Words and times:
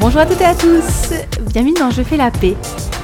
Bonjour 0.00 0.22
à 0.22 0.24
toutes 0.26 0.40
et 0.40 0.46
à 0.46 0.54
tous, 0.54 1.12
bienvenue 1.52 1.74
dans 1.74 1.90
Je 1.90 2.02
fais 2.02 2.16
la 2.16 2.30
paix, 2.30 2.56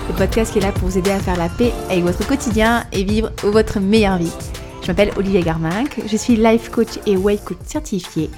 le 0.09 0.15
podcast 0.15 0.51
qui 0.51 0.61
est 0.61 0.63
là 0.63 0.73
pour 0.73 0.89
vous 0.89 0.97
aider 0.97 1.11
à 1.11 1.19
faire 1.19 1.37
la 1.37 1.51
paix 1.51 1.71
avec 1.91 2.03
votre 2.03 2.27
quotidien 2.27 2.85
et 2.91 3.05
vivre 3.05 3.33
votre 3.43 3.81
meilleure 3.81 4.17
vie. 4.17 4.33
Je 4.81 4.87
m'appelle 4.87 5.13
Olivier 5.19 5.43
Garminck, 5.43 6.01
je 6.07 6.17
suis 6.17 6.37
life 6.37 6.71
coach 6.71 6.99
et 7.05 7.19
weight 7.19 7.45
coach 7.45 7.59
certifié. 7.67 8.31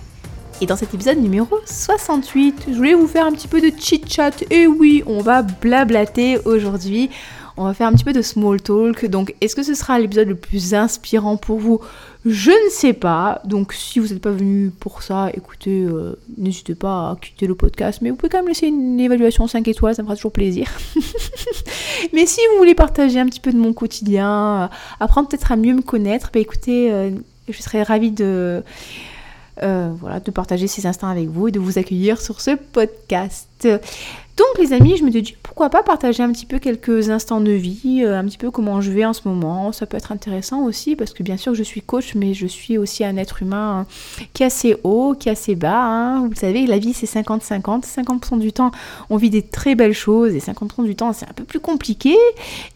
Et 0.60 0.66
dans 0.66 0.74
cet 0.74 0.92
épisode 0.92 1.18
numéro 1.18 1.60
68, 1.66 2.64
je 2.68 2.74
voulais 2.74 2.95
vous 2.95 3.06
faire 3.06 3.27
un 3.27 3.30
petit 3.30 3.46
peu 3.46 3.60
de 3.60 3.70
chit-chat. 3.79 4.42
Et 4.50 4.66
oui, 4.66 5.04
on 5.06 5.22
va 5.22 5.43
blablater 5.43 6.40
aujourd'hui. 6.45 7.11
On 7.61 7.64
va 7.64 7.75
faire 7.75 7.88
un 7.88 7.93
petit 7.93 8.04
peu 8.04 8.12
de 8.12 8.22
small 8.22 8.62
talk. 8.62 9.04
Donc, 9.06 9.34
est-ce 9.41 9.56
que 9.56 9.64
ce 9.64 9.74
sera 9.74 9.98
l'épisode 9.98 10.29
le 10.29 10.36
plus 10.36 10.74
inspirant 10.74 11.37
pour 11.37 11.59
vous? 11.59 11.80
Je 12.24 12.52
ne 12.52 12.70
sais 12.70 12.92
pas. 12.92 13.42
Donc, 13.45 13.73
si 13.73 13.98
vous 13.98 14.06
n'êtes 14.06 14.23
pas 14.23 14.30
venu 14.30 14.70
pour 14.70 15.02
ça, 15.02 15.30
écoutez, 15.34 15.82
euh, 15.82 16.15
n'hésitez 16.37 16.77
pas 16.77 17.10
à 17.10 17.16
quitter 17.20 17.48
le 17.48 17.56
podcast. 17.56 17.98
Mais 18.01 18.10
vous 18.10 18.16
pouvez 18.16 18.29
quand 18.30 18.38
même 18.38 18.46
laisser 18.46 18.68
une 18.68 19.01
évaluation 19.01 19.48
5 19.48 19.66
étoiles, 19.66 19.96
ça 19.96 20.02
me 20.02 20.06
fera 20.06 20.15
toujours 20.15 20.30
plaisir. 20.30 20.70
mais 22.12 22.27
si 22.27 22.41
vous 22.52 22.59
voulez 22.59 22.77
partager 22.77 23.18
un 23.18 23.27
petit 23.27 23.41
peu 23.41 23.52
de 23.52 23.59
mon 23.59 23.73
quotidien, 23.73 24.30
euh, 24.30 24.68
apprendre 25.01 25.29
peut-être 25.29 25.51
à 25.51 25.56
mieux 25.56 25.74
me 25.74 25.82
connaître, 25.82 26.30
bah 26.32 26.38
écoutez, 26.38 26.93
euh, 26.93 27.10
je 27.48 27.60
serais 27.60 27.82
ravie 27.82 28.12
de 28.12 28.62
euh, 29.62 29.90
voilà, 30.00 30.20
de 30.20 30.30
partager 30.30 30.66
ces 30.66 30.86
instants 30.86 31.08
avec 31.08 31.28
vous 31.28 31.48
et 31.48 31.50
de 31.50 31.58
vous 31.58 31.78
accueillir 31.78 32.20
sur 32.20 32.40
ce 32.40 32.52
podcast. 32.56 33.68
Donc 34.38 34.58
les 34.60 34.72
amis, 34.72 34.96
je 34.96 35.02
me 35.02 35.10
suis 35.10 35.22
dit 35.22 35.36
pourquoi 35.42 35.68
pas 35.68 35.82
partager 35.82 36.22
un 36.22 36.30
petit 36.30 36.46
peu 36.46 36.60
quelques 36.60 37.10
instants 37.10 37.40
de 37.40 37.50
vie, 37.50 38.04
euh, 38.04 38.16
un 38.16 38.24
petit 38.24 38.38
peu 38.38 38.52
comment 38.52 38.80
je 38.80 38.92
vais 38.92 39.04
en 39.04 39.12
ce 39.12 39.26
moment. 39.26 39.72
Ça 39.72 39.84
peut 39.84 39.96
être 39.96 40.12
intéressant 40.12 40.62
aussi 40.62 40.94
parce 40.94 41.12
que 41.12 41.24
bien 41.24 41.36
sûr 41.36 41.54
je 41.54 41.64
suis 41.64 41.82
coach, 41.82 42.14
mais 42.14 42.34
je 42.34 42.46
suis 42.46 42.78
aussi 42.78 43.04
un 43.04 43.16
être 43.16 43.42
humain 43.42 43.80
hein, 43.80 43.87
qui 44.34 44.45
est 44.45 44.46
assez 44.46 44.76
haut, 44.84 45.16
qui 45.18 45.28
est 45.28 45.32
assez 45.32 45.56
bas. 45.56 45.82
Hein. 45.82 46.20
Vous 46.20 46.30
le 46.30 46.37
savez, 46.37 46.66
la 46.66 46.78
vie 46.78 46.93
c'est 46.93 47.06
50-50. 47.06 47.82
50%, 47.84 48.38
du 48.38 48.52
temps 48.52 48.70
on 49.10 49.16
vit 49.16 49.30
des 49.30 49.43
très 49.43 49.74
belles 49.74 49.93
choses 49.93 50.37
et 50.37 50.38
50% 50.38 50.84
du 50.84 50.95
temps 50.95 51.12
c'est 51.12 51.28
un 51.28 51.34
peu 51.34 51.43
plus 51.43 51.59
compliqué. 51.59 52.16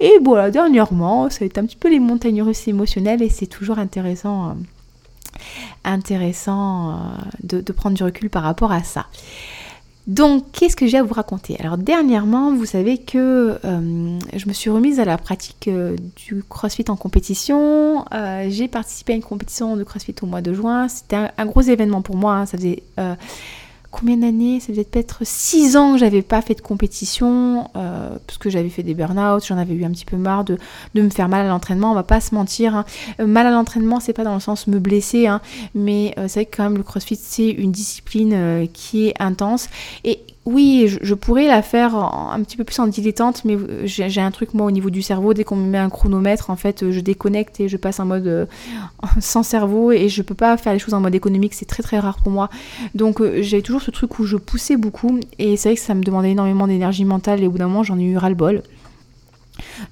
Et 0.00 0.14
voilà, 0.20 0.50
dernièrement 0.50 1.30
ça 1.30 1.38
va 1.40 1.46
être 1.46 1.58
un 1.58 1.66
petit 1.66 1.76
peu 1.76 1.88
les 1.88 2.00
montagnes 2.00 2.42
russes 2.42 2.66
émotionnelles 2.66 3.22
et 3.22 3.28
c'est 3.28 3.46
toujours 3.46 3.78
intéressant. 3.78 4.46
Hein 4.46 4.56
intéressant 5.84 6.90
euh, 6.90 7.62
de, 7.62 7.72
prendre 7.72 7.96
du 7.96 8.02
recul 8.02 8.30
par 8.30 8.42
rapport 8.42 8.72
à 8.72 8.82
ça. 8.82 9.06
Donc, 10.08 10.44
qu'est-ce 10.52 10.74
que 10.74 10.86
j'ai 10.88 10.98
à 10.98 11.04
vous 11.04 11.14
raconter? 11.14 11.56
Alors, 11.60 11.78
dernièrement, 11.78 12.52
vous 12.52 12.64
savez 12.66 12.98
que 12.98 13.58
euh, 13.64 14.18
je 14.34 14.48
me 14.48 14.52
suis 14.52 14.68
remise 14.68 14.98
à 14.98 15.04
la 15.04 15.16
pratique 15.16 15.68
euh, 15.68 15.96
du 16.16 16.42
CrossFit 16.48 16.84
en 16.88 16.96
compétition. 16.96 18.04
j'ai 18.48 18.66
participé 18.66 19.12
à 19.12 19.16
une 19.16 19.22
compétition 19.22 19.76
de 19.76 19.84
CrossFit 19.84 20.16
au 20.22 20.26
mois 20.26 20.42
de 20.42 20.52
juin. 20.52 20.88
C'était 20.88 21.28
un, 21.36 21.46
gros 21.46 21.60
événement 21.60 22.02
pour 22.02 22.16
moi. 22.16 22.34
Hein. 22.34 22.46
Ça 22.46 22.58
faisait 22.58 22.82
combien 23.92 24.16
d'années? 24.16 24.58
Ça 24.58 24.68
faisait 24.68 24.84
peut-être 24.84 25.20
6 25.22 25.76
ans 25.76 25.92
que 25.92 25.98
j'avais 25.98 26.22
pas 26.22 26.42
fait 26.42 26.54
de 26.54 26.60
compétition, 26.60 27.70
euh, 27.76 28.16
parce 28.26 28.38
que 28.38 28.50
j'avais 28.50 28.70
fait 28.70 28.82
des 28.82 28.94
burn-out, 28.94 29.44
j'en 29.46 29.58
avais 29.58 29.74
eu 29.74 29.84
un 29.84 29.90
petit 29.90 30.04
peu 30.04 30.16
marre 30.16 30.44
de, 30.44 30.58
me 30.96 31.10
faire 31.10 31.28
mal 31.28 31.46
à 31.46 31.48
l'entraînement, 31.48 31.92
on 31.92 31.94
va 31.94 32.02
pas 32.02 32.20
se 32.20 32.34
mentir. 32.34 32.74
Hein. 32.74 32.84
Euh, 33.20 33.26
mal 33.26 33.46
à 33.46 33.50
l'entraînement, 33.50 34.00
c'est 34.00 34.12
pas 34.12 34.24
dans 34.24 34.34
le 34.34 34.40
sens 34.40 34.66
me 34.66 34.80
blesser, 34.80 35.28
hein, 35.28 35.40
mais 35.74 36.14
euh, 36.18 36.26
c'est 36.26 36.40
vrai 36.40 36.46
que 36.46 36.56
quand 36.56 36.64
même 36.64 36.78
le 36.78 36.82
crossfit, 36.82 37.16
c'est 37.16 37.50
une 37.50 37.70
discipline 37.70 38.68
qui 38.72 39.06
est 39.06 39.14
intense. 39.20 39.68
Et 40.04 40.20
oui, 40.44 40.92
je, 41.00 41.14
pourrais 41.14 41.46
la 41.46 41.62
faire 41.62 41.94
un 41.94 42.42
petit 42.42 42.56
peu 42.56 42.64
plus 42.64 42.78
en 42.80 42.88
dilettante, 42.88 43.44
mais 43.44 43.54
euh, 43.54 43.82
j'ai 43.84 44.20
un 44.20 44.32
truc 44.32 44.54
moi 44.54 44.66
au 44.66 44.72
niveau 44.72 44.90
du 44.90 45.00
cerveau, 45.00 45.34
dès 45.34 45.44
qu'on 45.44 45.54
me 45.54 45.68
met 45.68 45.78
un 45.78 45.88
chronomètre, 45.88 46.50
en 46.50 46.56
fait, 46.56 46.90
je 46.90 46.98
déconnecte 46.98 47.60
et 47.60 47.68
je 47.68 47.76
passe 47.76 48.00
en 48.00 48.06
mode 48.06 48.26
euh, 48.26 48.46
sans 49.20 49.44
cerveau 49.44 49.92
et 49.92 50.08
je 50.08 50.20
peux 50.20 50.34
pas 50.34 50.56
faire 50.56 50.72
les 50.72 50.80
choses 50.80 50.94
en 50.94 51.00
mode 51.00 51.14
économique, 51.14 51.54
c'est 51.54 51.66
très 51.66 51.84
très 51.84 52.00
rare 52.00 52.18
pour 52.18 52.32
moi. 52.32 52.50
Donc 52.96 53.20
euh, 53.20 53.40
j'ai 53.40 53.62
toujours 53.62 53.82
ce 53.82 53.92
truc 53.92 54.18
où 54.18 54.24
je 54.24 54.36
poussais 54.36 54.76
beaucoup 54.76 55.20
et 55.38 55.56
c'est 55.56 55.68
vrai 55.68 55.76
que 55.76 55.82
ça 55.82 55.94
me 55.94 56.02
demandait 56.02 56.32
énormément 56.32 56.66
d'énergie 56.66 57.04
mentale 57.04 57.40
et 57.42 57.46
au 57.46 57.50
bout 57.52 57.58
d'un 57.58 57.68
moment 57.68 57.84
j'en 57.84 57.98
ai 57.98 58.04
eu 58.04 58.16
ras 58.16 58.28
le 58.28 58.34
bol. 58.34 58.62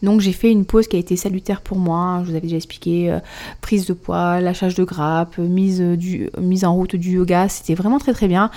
Donc 0.02 0.20
j'ai 0.20 0.32
fait 0.32 0.50
une 0.50 0.64
pause 0.64 0.88
qui 0.88 0.96
a 0.96 0.98
été 0.98 1.16
salutaire 1.16 1.60
pour 1.60 1.78
moi. 1.78 2.20
Je 2.22 2.30
vous 2.30 2.36
avais 2.36 2.46
déjà 2.46 2.56
expliqué 2.56 3.10
euh, 3.10 3.18
prise 3.60 3.86
de 3.86 3.92
poids, 3.92 4.40
lâchage 4.40 4.74
de 4.74 4.84
grappe, 4.84 5.38
mise, 5.38 5.80
du, 5.80 6.30
mise 6.38 6.64
en 6.64 6.74
route 6.74 6.96
du 6.96 7.12
yoga. 7.12 7.48
C'était 7.48 7.74
vraiment 7.74 7.98
très 7.98 8.12
très 8.12 8.28
bien. 8.28 8.50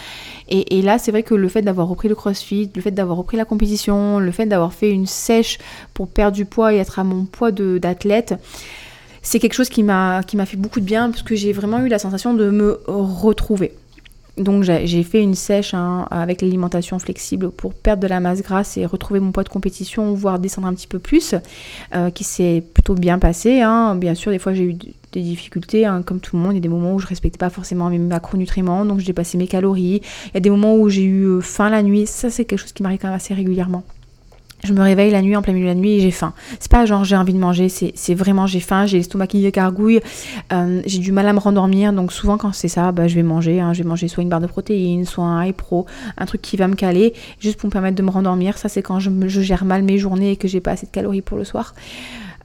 Et, 0.50 0.82
là 0.82 0.98
c'est 0.98 1.12
vrai 1.12 1.24
que 1.24 1.36
le 1.36 1.48
fait 1.48 1.62
d'avoir 1.62 1.88
repris 1.88 2.08
le 2.08 2.16
crossfit, 2.16 2.70
le 2.76 2.82
fait 2.82 2.92
d'avoir 2.92 3.18
repris 3.18 3.38
la 3.38 3.46
compétition, 3.46 4.20
le 4.20 4.32
fait 4.32 4.46
d'avoir 4.46 4.74
fait 4.74 4.92
une 4.92 5.08
sèche 5.08 5.58
pour 5.94 6.08
perdre 6.08 6.36
du 6.36 6.46
poids 6.46 6.74
et 6.74 6.78
être 6.78 7.00
à 7.00 7.04
mon 7.04 7.26
poids 7.26 7.52
d'athlète, 7.52 8.36
c'est 9.22 9.40
quelque 9.40 9.54
chose 9.54 9.70
qui 9.70 9.84
m'a 9.84 10.22
fait 10.24 10.58
beaucoup 10.58 10.80
de 10.80 10.86
bien 10.86 11.10
parce 11.10 11.24
que 11.24 11.36
j'ai 11.36 11.54
vraiment 11.54 11.80
eu 11.80 11.88
la 11.88 12.00
sensation 12.00 12.34
de 12.34 12.50
me 12.50 12.82
retrouver. 12.88 13.74
Donc 14.38 14.64
j'ai 14.64 15.04
fait 15.04 15.22
une 15.22 15.36
sèche 15.36 15.76
hein, 15.76 16.08
avec 16.10 16.42
l'alimentation 16.42 16.98
flexible 16.98 17.52
pour 17.52 17.74
perdre 17.76 18.02
de 18.02 18.08
la 18.08 18.20
masse 18.20 18.42
grasse 18.42 18.78
et 18.78 18.86
retrouver 18.86 19.20
mon 19.20 19.32
poids 19.32 19.44
de 19.44 19.50
compétition, 19.50 20.14
voire 20.16 20.40
descendre 20.40 20.68
un 20.68 20.74
petit 20.74 20.88
peu 20.88 20.98
plus, 20.98 21.36
euh, 21.94 22.10
qui 22.10 22.24
s'est 22.24 22.64
plutôt 22.74 22.96
bien 22.96 23.20
passé. 23.20 23.62
Hein. 23.62 23.96
Bien 23.96 24.16
sûr, 24.16 24.32
des 24.32 24.40
fois 24.40 24.54
j'ai 24.54 24.64
eu 24.64 24.74
des 24.74 25.22
difficultés, 25.22 25.86
hein, 25.86 26.02
comme 26.02 26.20
tout 26.20 26.36
le 26.36 26.42
monde. 26.42 26.54
Il 26.54 26.56
y 26.56 26.58
a 26.58 26.62
des 26.62 26.68
moments 26.68 26.96
où 26.96 27.00
je 27.00 27.06
respectais 27.06 27.38
pas 27.38 27.52
forcément 27.52 27.90
mes 27.92 28.00
macronutriments, 28.00 28.86
donc 28.86 29.00
j'ai 29.00 29.08
dépassé 29.08 29.38
mes 29.38 29.48
calories. 29.48 30.02
Il 30.30 30.34
y 30.34 30.38
a 30.38 30.40
des 30.40 30.50
moments 30.50 30.76
où 30.76 30.90
j'ai 30.90 31.04
eu 31.04 31.26
euh, 31.26 31.42
faim 31.42 31.70
la 31.70 31.84
nuit. 31.84 32.08
Ça, 32.08 32.32
c'est 32.32 32.46
quelque 32.46 32.60
chose 32.60 32.74
qui 32.74 32.82
m'arrive 32.82 33.00
quand 33.00 33.10
même 33.10 33.16
assez 33.16 33.36
régulièrement 33.36 33.84
je 34.64 34.74
me 34.74 34.82
réveille 34.82 35.12
la 35.12 35.22
nuit 35.22 35.36
en 35.36 35.42
plein 35.42 35.54
milieu 35.54 35.66
de 35.66 35.72
la 35.72 35.76
nuit 35.76 35.94
et 35.94 36.00
j'ai 36.00 36.12
faim. 36.12 36.34
C'est 36.60 36.72
pas 36.72 36.86
genre 36.86 37.04
j'ai 37.04 37.16
envie 37.16 37.34
de 37.34 37.40
manger, 37.40 37.70
c'est 37.70 38.14
vraiment 38.14 38.48
j'ai 38.48 38.60
faim, 38.60 38.86
j'ai 38.86 38.98
l'estomac 38.98 39.28
qui 39.28 39.52
gargouille, 39.52 40.00
euh, 40.54 40.82
j'ai 40.86 41.00
du 41.00 41.12
mal 41.12 41.28
à 41.28 41.34
me 41.34 41.40
rendormir. 41.40 41.92
Donc 41.94 42.14
souvent 42.14 42.38
quand 42.38 42.54
c'est 42.54 42.68
ça, 42.68 42.92
bah, 42.92 43.08
je 43.08 43.16
vais 43.16 43.24
manger. 43.24 43.60
Hein. 43.60 43.74
je 43.74 43.84
vais 43.84 43.90
manger 43.90 44.08
soit 44.08 44.24
une 44.24 44.30
barre 44.30 44.42
de 44.42 44.48
protéines, 44.48 45.06
soit 45.06 45.26
un 45.26 45.46
high 45.46 45.56
pro, 45.56 45.86
un 46.18 46.26
truc 46.26 46.42
qui 46.42 46.58
va 46.58 46.68
me 46.68 46.76
caler, 46.76 47.14
juste 47.40 47.60
pour 47.60 47.68
me 47.68 47.72
permettre 47.72 47.96
de 47.96 48.04
me 48.04 48.10
rendormir. 48.10 48.58
Ça 48.58 48.70
c'est 48.70 48.82
quand 48.82 49.00
je, 49.00 49.10
gère 49.28 49.66
mal 49.66 49.84
mes 49.84 49.98
journées 49.98 50.32
et 50.32 50.36
que 50.38 50.48
j'ai 50.48 50.62
pas 50.62 50.72
assez 50.72 50.86
de 50.86 50.92
calories 50.92 51.22
pour 51.22 51.38
le 51.38 51.44
soir. 51.44 51.76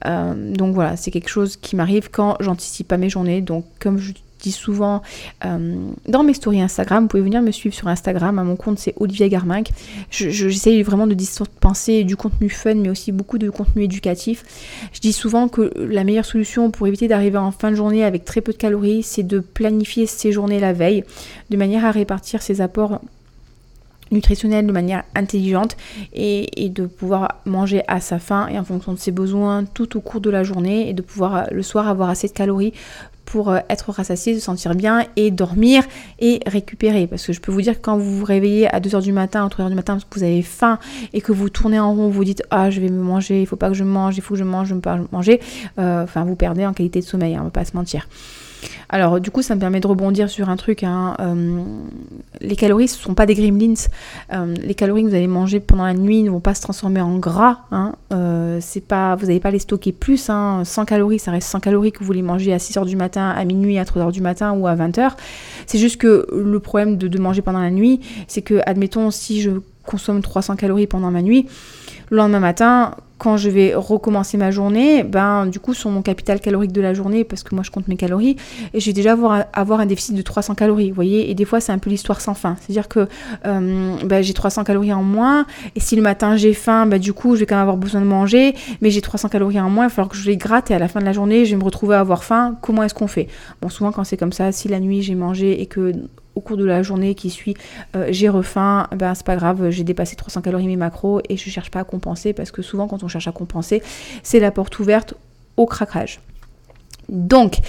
Euh, 0.05 0.53
donc 0.53 0.73
voilà, 0.73 0.95
c'est 0.95 1.11
quelque 1.11 1.29
chose 1.29 1.57
qui 1.57 1.75
m'arrive 1.75 2.09
quand 2.11 2.35
j'anticipe 2.39 2.87
pas 2.87 2.97
mes 2.97 3.09
journées. 3.09 3.41
Donc 3.41 3.65
comme 3.79 3.97
je 3.97 4.13
dis 4.39 4.51
souvent 4.51 5.01
euh, 5.45 5.75
dans 6.07 6.23
mes 6.23 6.33
stories 6.33 6.61
Instagram. 6.61 7.03
Vous 7.03 7.09
pouvez 7.09 7.23
venir 7.23 7.41
me 7.41 7.51
suivre 7.51 7.75
sur 7.75 7.87
Instagram. 7.87 8.39
À 8.39 8.43
mon 8.43 8.55
compte, 8.55 8.79
c'est 8.79 8.93
Olivier 8.99 9.29
Garminck. 9.29 9.69
J'essaye 10.09 10.81
vraiment 10.83 11.07
de 11.07 11.15
penser 11.59 12.03
du 12.03 12.15
contenu 12.15 12.49
fun, 12.49 12.75
mais 12.75 12.89
aussi 12.89 13.11
beaucoup 13.11 13.37
de 13.37 13.49
contenu 13.49 13.83
éducatif. 13.83 14.43
Je 14.93 14.99
dis 14.99 15.13
souvent 15.13 15.47
que 15.47 15.71
la 15.77 16.03
meilleure 16.03 16.25
solution 16.25 16.71
pour 16.71 16.87
éviter 16.87 17.07
d'arriver 17.07 17.37
en 17.37 17.51
fin 17.51 17.71
de 17.71 17.75
journée 17.75 18.03
avec 18.03 18.25
très 18.25 18.41
peu 18.41 18.51
de 18.51 18.57
calories, 18.57 19.03
c'est 19.03 19.23
de 19.23 19.39
planifier 19.39 20.05
ses 20.05 20.31
journées 20.31 20.59
la 20.59 20.73
veille, 20.73 21.03
de 21.49 21.57
manière 21.57 21.85
à 21.85 21.91
répartir 21.91 22.41
ses 22.41 22.61
apports 22.61 23.01
nutritionnels 24.11 24.65
de 24.65 24.71
manière 24.71 25.03
intelligente 25.15 25.77
et, 26.13 26.65
et, 26.65 26.69
de 26.69 26.87
pouvoir 26.87 27.41
manger 27.45 27.83
à 27.87 27.99
sa 27.99 28.17
faim 28.17 28.47
et 28.51 28.57
en 28.57 28.63
fonction 28.63 28.93
de 28.93 28.97
ses 28.97 29.11
besoins 29.11 29.65
tout 29.65 29.97
au 29.97 30.01
cours 30.01 30.19
de 30.19 30.31
la 30.31 30.43
journée 30.43 30.89
et 30.89 30.93
de 30.93 31.03
pouvoir 31.03 31.47
le 31.51 31.61
soir 31.61 31.87
avoir 31.87 32.09
assez 32.09 32.27
de 32.27 32.33
calories 32.33 32.73
pour 33.29 33.49
euh, 33.49 33.59
être 33.69 33.91
rassasié, 33.91 34.33
se 34.35 34.39
sentir 34.39 34.75
bien 34.75 35.05
et 35.15 35.31
dormir 35.31 35.83
et 36.19 36.39
récupérer. 36.45 37.07
Parce 37.07 37.25
que 37.25 37.31
je 37.31 37.39
peux 37.39 37.51
vous 37.51 37.61
dire 37.61 37.75
que 37.75 37.81
quand 37.81 37.97
vous 37.97 38.17
vous 38.17 38.25
réveillez 38.25 38.67
à 38.73 38.79
2h 38.79 39.01
du 39.01 39.13
matin, 39.13 39.45
à 39.45 39.47
3h 39.47 39.69
du 39.69 39.75
matin, 39.75 39.93
parce 39.93 40.05
que 40.05 40.19
vous 40.19 40.23
avez 40.23 40.41
faim 40.41 40.79
et 41.13 41.21
que 41.21 41.31
vous 41.31 41.49
tournez 41.49 41.79
en 41.79 41.93
rond, 41.93 42.09
vous 42.09 42.23
dites 42.23 42.43
Ah, 42.49 42.69
je 42.69 42.81
vais 42.81 42.89
me 42.89 43.01
manger, 43.01 43.41
il 43.41 43.45
faut 43.45 43.55
pas 43.55 43.69
que 43.69 43.75
je 43.75 43.83
mange, 43.83 44.17
il 44.17 44.21
faut 44.21 44.33
que 44.33 44.39
je 44.39 44.43
mange, 44.43 44.67
je 44.67 44.73
ne 44.73 44.79
peux 44.79 44.89
pas 44.89 44.99
manger, 45.11 45.39
euh, 45.77 46.03
enfin, 46.03 46.23
vous 46.25 46.35
perdez 46.35 46.65
en 46.65 46.73
qualité 46.73 46.99
de 46.99 47.05
sommeil, 47.05 47.35
hein, 47.35 47.41
on 47.41 47.45
va 47.45 47.51
pas 47.51 47.65
se 47.65 47.75
mentir. 47.75 48.07
Alors 48.89 49.19
du 49.19 49.31
coup 49.31 49.41
ça 49.41 49.55
me 49.55 49.59
permet 49.59 49.79
de 49.79 49.87
rebondir 49.87 50.29
sur 50.29 50.49
un 50.49 50.55
truc. 50.55 50.83
Hein, 50.83 51.15
euh, 51.19 51.63
les 52.41 52.55
calories 52.55 52.87
ce 52.87 52.97
ne 52.97 53.03
sont 53.03 53.13
pas 53.13 53.25
des 53.25 53.35
gremlins. 53.35 53.73
Euh, 54.33 54.55
les 54.61 54.75
calories 54.75 55.03
que 55.03 55.09
vous 55.09 55.15
allez 55.15 55.27
manger 55.27 55.59
pendant 55.59 55.85
la 55.85 55.93
nuit 55.93 56.23
ne 56.23 56.29
vont 56.29 56.39
pas 56.39 56.53
se 56.53 56.61
transformer 56.61 57.01
en 57.01 57.17
gras. 57.17 57.59
Hein. 57.71 57.93
Euh, 58.11 58.59
pas, 58.87 59.15
vous 59.15 59.27
n'allez 59.27 59.39
pas 59.39 59.51
les 59.51 59.59
stocker 59.59 59.91
plus. 59.91 60.17
100 60.17 60.63
hein. 60.77 60.85
calories, 60.85 61.19
ça 61.19 61.31
reste 61.31 61.47
100 61.49 61.59
calories 61.59 61.91
que 61.91 62.03
vous 62.03 62.13
les 62.13 62.21
mangez 62.21 62.53
à 62.53 62.57
6h 62.57 62.85
du 62.85 62.95
matin, 62.95 63.29
à 63.29 63.43
minuit, 63.45 63.77
à 63.77 63.83
3h 63.83 64.11
du 64.11 64.21
matin 64.21 64.53
ou 64.53 64.67
à 64.67 64.75
20h. 64.75 65.11
C'est 65.65 65.77
juste 65.77 65.97
que 65.97 66.27
le 66.31 66.59
problème 66.59 66.97
de, 66.97 67.07
de 67.07 67.19
manger 67.19 67.41
pendant 67.41 67.59
la 67.59 67.71
nuit, 67.71 67.99
c'est 68.27 68.41
que 68.41 68.61
admettons 68.65 69.11
si 69.11 69.41
je 69.41 69.51
consomme 69.85 70.21
300 70.21 70.55
calories 70.55 70.87
pendant 70.87 71.09
ma 71.09 71.21
nuit, 71.21 71.47
le 72.09 72.17
lendemain 72.17 72.39
matin, 72.39 72.95
quand 73.19 73.37
je 73.37 73.49
vais 73.49 73.75
recommencer 73.75 74.37
ma 74.37 74.49
journée, 74.49 75.03
ben 75.03 75.45
du 75.45 75.59
coup 75.59 75.73
sur 75.73 75.89
mon 75.91 76.01
capital 76.01 76.39
calorique 76.39 76.71
de 76.71 76.81
la 76.81 76.93
journée, 76.93 77.23
parce 77.23 77.43
que 77.43 77.53
moi 77.53 77.63
je 77.63 77.69
compte 77.69 77.87
mes 77.87 77.97
calories, 77.97 78.37
et 78.73 78.79
je 78.79 78.85
vais 78.85 78.93
déjà 78.93 79.11
avoir, 79.11 79.79
un 79.79 79.85
déficit 79.85 80.15
de 80.15 80.21
300 80.21 80.55
calories, 80.55 80.89
vous 80.89 80.95
voyez, 80.95 81.29
et 81.29 81.35
des 81.35 81.45
fois 81.45 81.59
c'est 81.59 81.71
un 81.71 81.77
peu 81.77 81.89
l'histoire 81.89 82.21
sans 82.21 82.33
fin. 82.33 82.55
C'est-à-dire 82.61 82.87
que 82.87 83.07
euh, 83.45 83.95
ben, 84.05 84.23
j'ai 84.23 84.33
300 84.33 84.63
calories 84.63 84.93
en 84.93 85.03
moins, 85.03 85.45
et 85.75 85.79
si 85.79 85.95
le 85.95 86.01
matin 86.01 86.37
j'ai 86.37 86.53
faim, 86.53 86.85
ben, 86.85 86.97
du 86.97 87.13
coup 87.13 87.35
je 87.35 87.41
vais 87.41 87.45
quand 87.45 87.55
même 87.55 87.63
avoir 87.63 87.77
besoin 87.77 88.01
de 88.01 88.05
manger, 88.05 88.55
mais 88.81 88.89
j'ai 88.89 89.01
300 89.01 89.27
calories 89.27 89.59
en 89.59 89.69
moins, 89.69 89.85
il 89.85 89.89
va 89.89 89.93
falloir 89.93 90.09
que 90.09 90.17
je 90.17 90.25
les 90.25 90.37
gratte, 90.37 90.71
et 90.71 90.73
à 90.73 90.79
la 90.79 90.87
fin 90.87 91.01
de 91.01 91.05
la 91.05 91.13
journée 91.13 91.45
je 91.45 91.51
vais 91.51 91.57
me 91.57 91.65
retrouver 91.65 91.95
à 91.95 91.99
avoir 91.99 92.23
faim, 92.23 92.57
comment 92.61 92.83
est-ce 92.83 92.93
qu'on 92.93 93.07
fait? 93.07 93.27
Bon 93.61 93.67
souvent 93.67 93.91
quand 93.91 94.05
c'est 94.05 94.17
comme 94.17 94.33
ça, 94.33 94.51
si 94.53 94.69
la 94.69 94.79
nuit 94.79 95.01
j'ai 95.01 95.15
mangé 95.15 95.61
et 95.61 95.65
que 95.65 95.91
au 96.39 96.41
cours 96.41 96.57
de 96.57 96.63
la 96.63 96.83
journée 96.83 97.15
qui 97.15 97.29
suit, 97.29 97.55
euh, 97.97 98.07
j'ai 98.11 98.29
refaim, 98.29 98.87
ben 98.95 99.13
c'est 99.13 99.25
pas 99.25 99.35
grave, 99.35 99.69
j'ai 99.71 99.83
dépassé 99.83 100.15
300 100.15 100.41
calories 100.41 100.67
mes 100.67 100.77
macros 100.77 101.21
et 101.27 101.35
je 101.35 101.49
cherche 101.49 101.69
pas 101.69 101.81
à 101.81 101.83
compenser 101.83 102.31
parce 102.31 102.51
que 102.51 102.61
souvent 102.61 102.87
quand 102.87 103.03
on 103.03 103.09
cherche 103.09 103.27
à 103.27 103.33
compenser, 103.33 103.83
c'est 104.23 104.39
la 104.39 104.51
porte 104.51 104.79
ouverte 104.79 105.15
au 105.57 105.65
craquage. 105.65 106.21
Donc, 107.09 107.59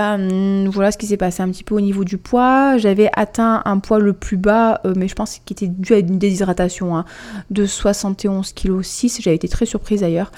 euh, 0.00 0.68
voilà 0.70 0.92
ce 0.92 0.98
qui 0.98 1.06
s'est 1.06 1.16
passé 1.16 1.42
un 1.42 1.50
petit 1.50 1.64
peu 1.64 1.74
au 1.74 1.80
niveau 1.80 2.04
du 2.04 2.18
poids. 2.18 2.78
J'avais 2.78 3.10
atteint 3.14 3.62
un 3.64 3.78
poids 3.78 3.98
le 3.98 4.12
plus 4.12 4.36
bas, 4.36 4.80
euh, 4.84 4.94
mais 4.96 5.08
je 5.08 5.14
pense 5.14 5.40
qu'il 5.44 5.54
était 5.54 5.66
dû 5.66 5.92
à 5.94 5.98
une 5.98 6.18
déshydratation 6.18 6.96
hein, 6.96 7.04
de 7.50 7.66
71 7.66 8.52
kg 8.52 8.82
6. 8.82 9.20
J'avais 9.20 9.36
été 9.36 9.48
très 9.48 9.66
surprise 9.66 10.00
d'ailleurs. 10.00 10.32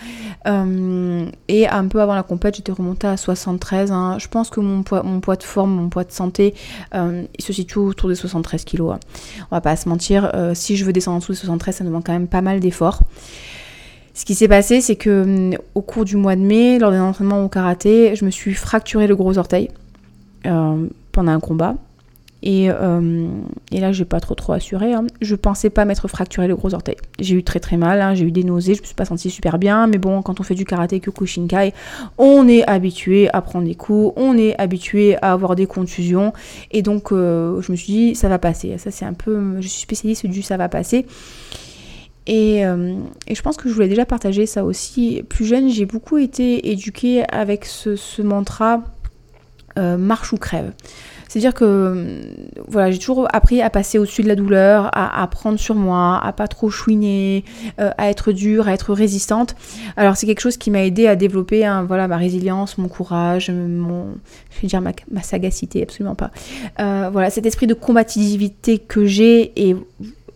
Euh, 0.46 1.26
et 1.48 1.68
un 1.68 1.86
peu 1.86 2.00
avant 2.00 2.14
la 2.14 2.22
compète, 2.22 2.56
j'étais 2.56 2.72
remontée 2.72 3.06
à 3.06 3.16
73. 3.16 3.92
Hein. 3.92 4.16
Je 4.18 4.28
pense 4.28 4.50
que 4.50 4.60
mon 4.60 4.82
poids, 4.82 5.02
mon 5.02 5.20
poids 5.20 5.36
de 5.36 5.44
forme, 5.44 5.70
mon 5.70 5.88
poids 5.88 6.04
de 6.04 6.12
santé, 6.12 6.54
il 6.94 7.44
se 7.44 7.52
situe 7.52 7.78
autour 7.78 8.08
des 8.08 8.14
73 8.14 8.64
kg. 8.64 8.80
Hein. 8.82 9.00
On 9.50 9.56
va 9.56 9.60
pas 9.60 9.76
se 9.76 9.88
mentir, 9.88 10.30
si 10.54 10.76
je 10.76 10.84
veux 10.84 10.92
descendre 10.92 11.16
en 11.16 11.20
dessous 11.20 11.32
des 11.32 11.38
73, 11.38 11.76
ça 11.76 11.84
demande 11.84 12.04
quand 12.04 12.12
même 12.12 12.28
pas 12.28 12.42
mal 12.42 12.60
d'efforts. 12.60 13.00
Ce 14.14 14.24
qui 14.24 14.34
s'est 14.34 14.48
passé, 14.48 14.80
c'est 14.80 14.96
que 14.96 15.22
hum, 15.22 15.58
au 15.74 15.82
cours 15.82 16.04
du 16.04 16.16
mois 16.16 16.36
de 16.36 16.42
mai, 16.42 16.78
lors 16.78 16.90
d'un 16.90 17.04
entraînement 17.04 17.42
au 17.44 17.48
karaté, 17.48 18.14
je 18.14 18.24
me 18.24 18.30
suis 18.30 18.54
fracturé 18.54 19.06
le 19.06 19.16
gros 19.16 19.38
orteil 19.38 19.70
euh, 20.46 20.86
pendant 21.12 21.32
un 21.32 21.40
combat. 21.40 21.76
Et, 22.44 22.68
euh, 22.70 23.28
et 23.70 23.78
là, 23.78 23.92
j'ai 23.92 24.04
pas 24.04 24.18
trop 24.18 24.34
trop 24.34 24.52
assuré. 24.52 24.92
Hein. 24.92 25.06
Je 25.20 25.36
pensais 25.36 25.70
pas 25.70 25.84
m'être 25.84 26.08
fracturé 26.08 26.48
le 26.48 26.56
gros 26.56 26.74
orteil. 26.74 26.96
J'ai 27.20 27.36
eu 27.36 27.44
très 27.44 27.60
très 27.60 27.76
mal, 27.76 28.00
hein. 28.00 28.14
j'ai 28.14 28.24
eu 28.24 28.32
des 28.32 28.42
nausées, 28.42 28.74
je 28.74 28.80
me 28.80 28.86
suis 28.86 28.96
pas 28.96 29.04
sentie 29.04 29.30
super 29.30 29.58
bien. 29.58 29.86
Mais 29.86 29.98
bon, 29.98 30.22
quand 30.22 30.40
on 30.40 30.42
fait 30.42 30.56
du 30.56 30.64
karaté 30.64 31.00
Kyokushinkai, 31.00 31.72
on 32.18 32.48
est 32.48 32.68
habitué 32.68 33.28
à 33.32 33.42
prendre 33.42 33.66
des 33.66 33.76
coups, 33.76 34.12
on 34.16 34.36
est 34.36 34.60
habitué 34.60 35.16
à 35.22 35.32
avoir 35.32 35.54
des 35.54 35.66
contusions. 35.66 36.32
Et 36.72 36.82
donc, 36.82 37.12
euh, 37.12 37.62
je 37.62 37.70
me 37.70 37.76
suis 37.76 37.92
dit, 37.92 38.14
ça 38.16 38.28
va 38.28 38.38
passer. 38.40 38.76
Ça, 38.78 38.90
c'est 38.90 39.04
un 39.04 39.14
peu. 39.14 39.60
Je 39.60 39.68
suis 39.68 39.82
spécialiste 39.82 40.26
du 40.26 40.42
ça 40.42 40.56
va 40.56 40.68
passer. 40.68 41.06
Euh, 42.28 42.94
et, 43.26 43.34
je 43.34 43.42
pense 43.42 43.56
que 43.56 43.68
je 43.68 43.74
voulais 43.74 43.88
déjà 43.88 44.04
partager 44.04 44.46
ça 44.46 44.64
aussi. 44.64 45.22
Plus 45.28 45.44
jeune, 45.44 45.68
j'ai 45.68 45.86
beaucoup 45.86 46.18
été 46.18 46.70
éduquée 46.70 47.24
avec 47.30 47.64
ce, 47.64 48.22
mantra 48.22 48.82
euh, 49.78 49.96
marche 49.96 50.32
ou 50.32 50.36
crève. 50.36 50.72
C'est-à-dire 51.28 51.54
que 51.54 52.20
voilà, 52.68 52.90
j'ai 52.90 52.98
toujours 52.98 53.26
appris 53.34 53.62
à 53.62 53.70
passer 53.70 53.96
au-dessus 53.98 54.22
de 54.22 54.28
la 54.28 54.36
douleur, 54.36 54.90
à, 54.92 55.26
prendre 55.28 55.58
sur 55.58 55.74
moi, 55.74 56.20
à 56.22 56.30
pas 56.34 56.46
trop 56.46 56.68
chouiner, 56.68 57.46
euh, 57.80 57.90
à 57.96 58.10
être 58.10 58.32
dure, 58.32 58.68
à 58.68 58.74
être 58.74 58.92
résistante. 58.92 59.56
Alors 59.96 60.18
c'est 60.18 60.26
quelque 60.26 60.42
chose 60.42 60.58
qui 60.58 60.70
m'a 60.70 60.84
aidé 60.84 61.06
à 61.06 61.16
développer 61.16 61.64
hein, 61.64 61.84
voilà, 61.84 62.06
ma 62.06 62.18
résilience, 62.18 62.76
mon 62.76 62.88
courage, 62.88 63.48
mon, 63.48 64.08
je 64.50 64.60
vais 64.60 64.68
dire 64.68 64.82
ma 64.82 65.22
sagacité, 65.22 65.82
absolument 65.82 66.16
pas. 66.16 66.32
voilà, 66.76 67.30
cet 67.30 67.46
esprit 67.46 67.66
de 67.66 67.72
combativité 67.72 68.76
que 68.76 69.06
j'ai 69.06 69.52
et 69.56 69.74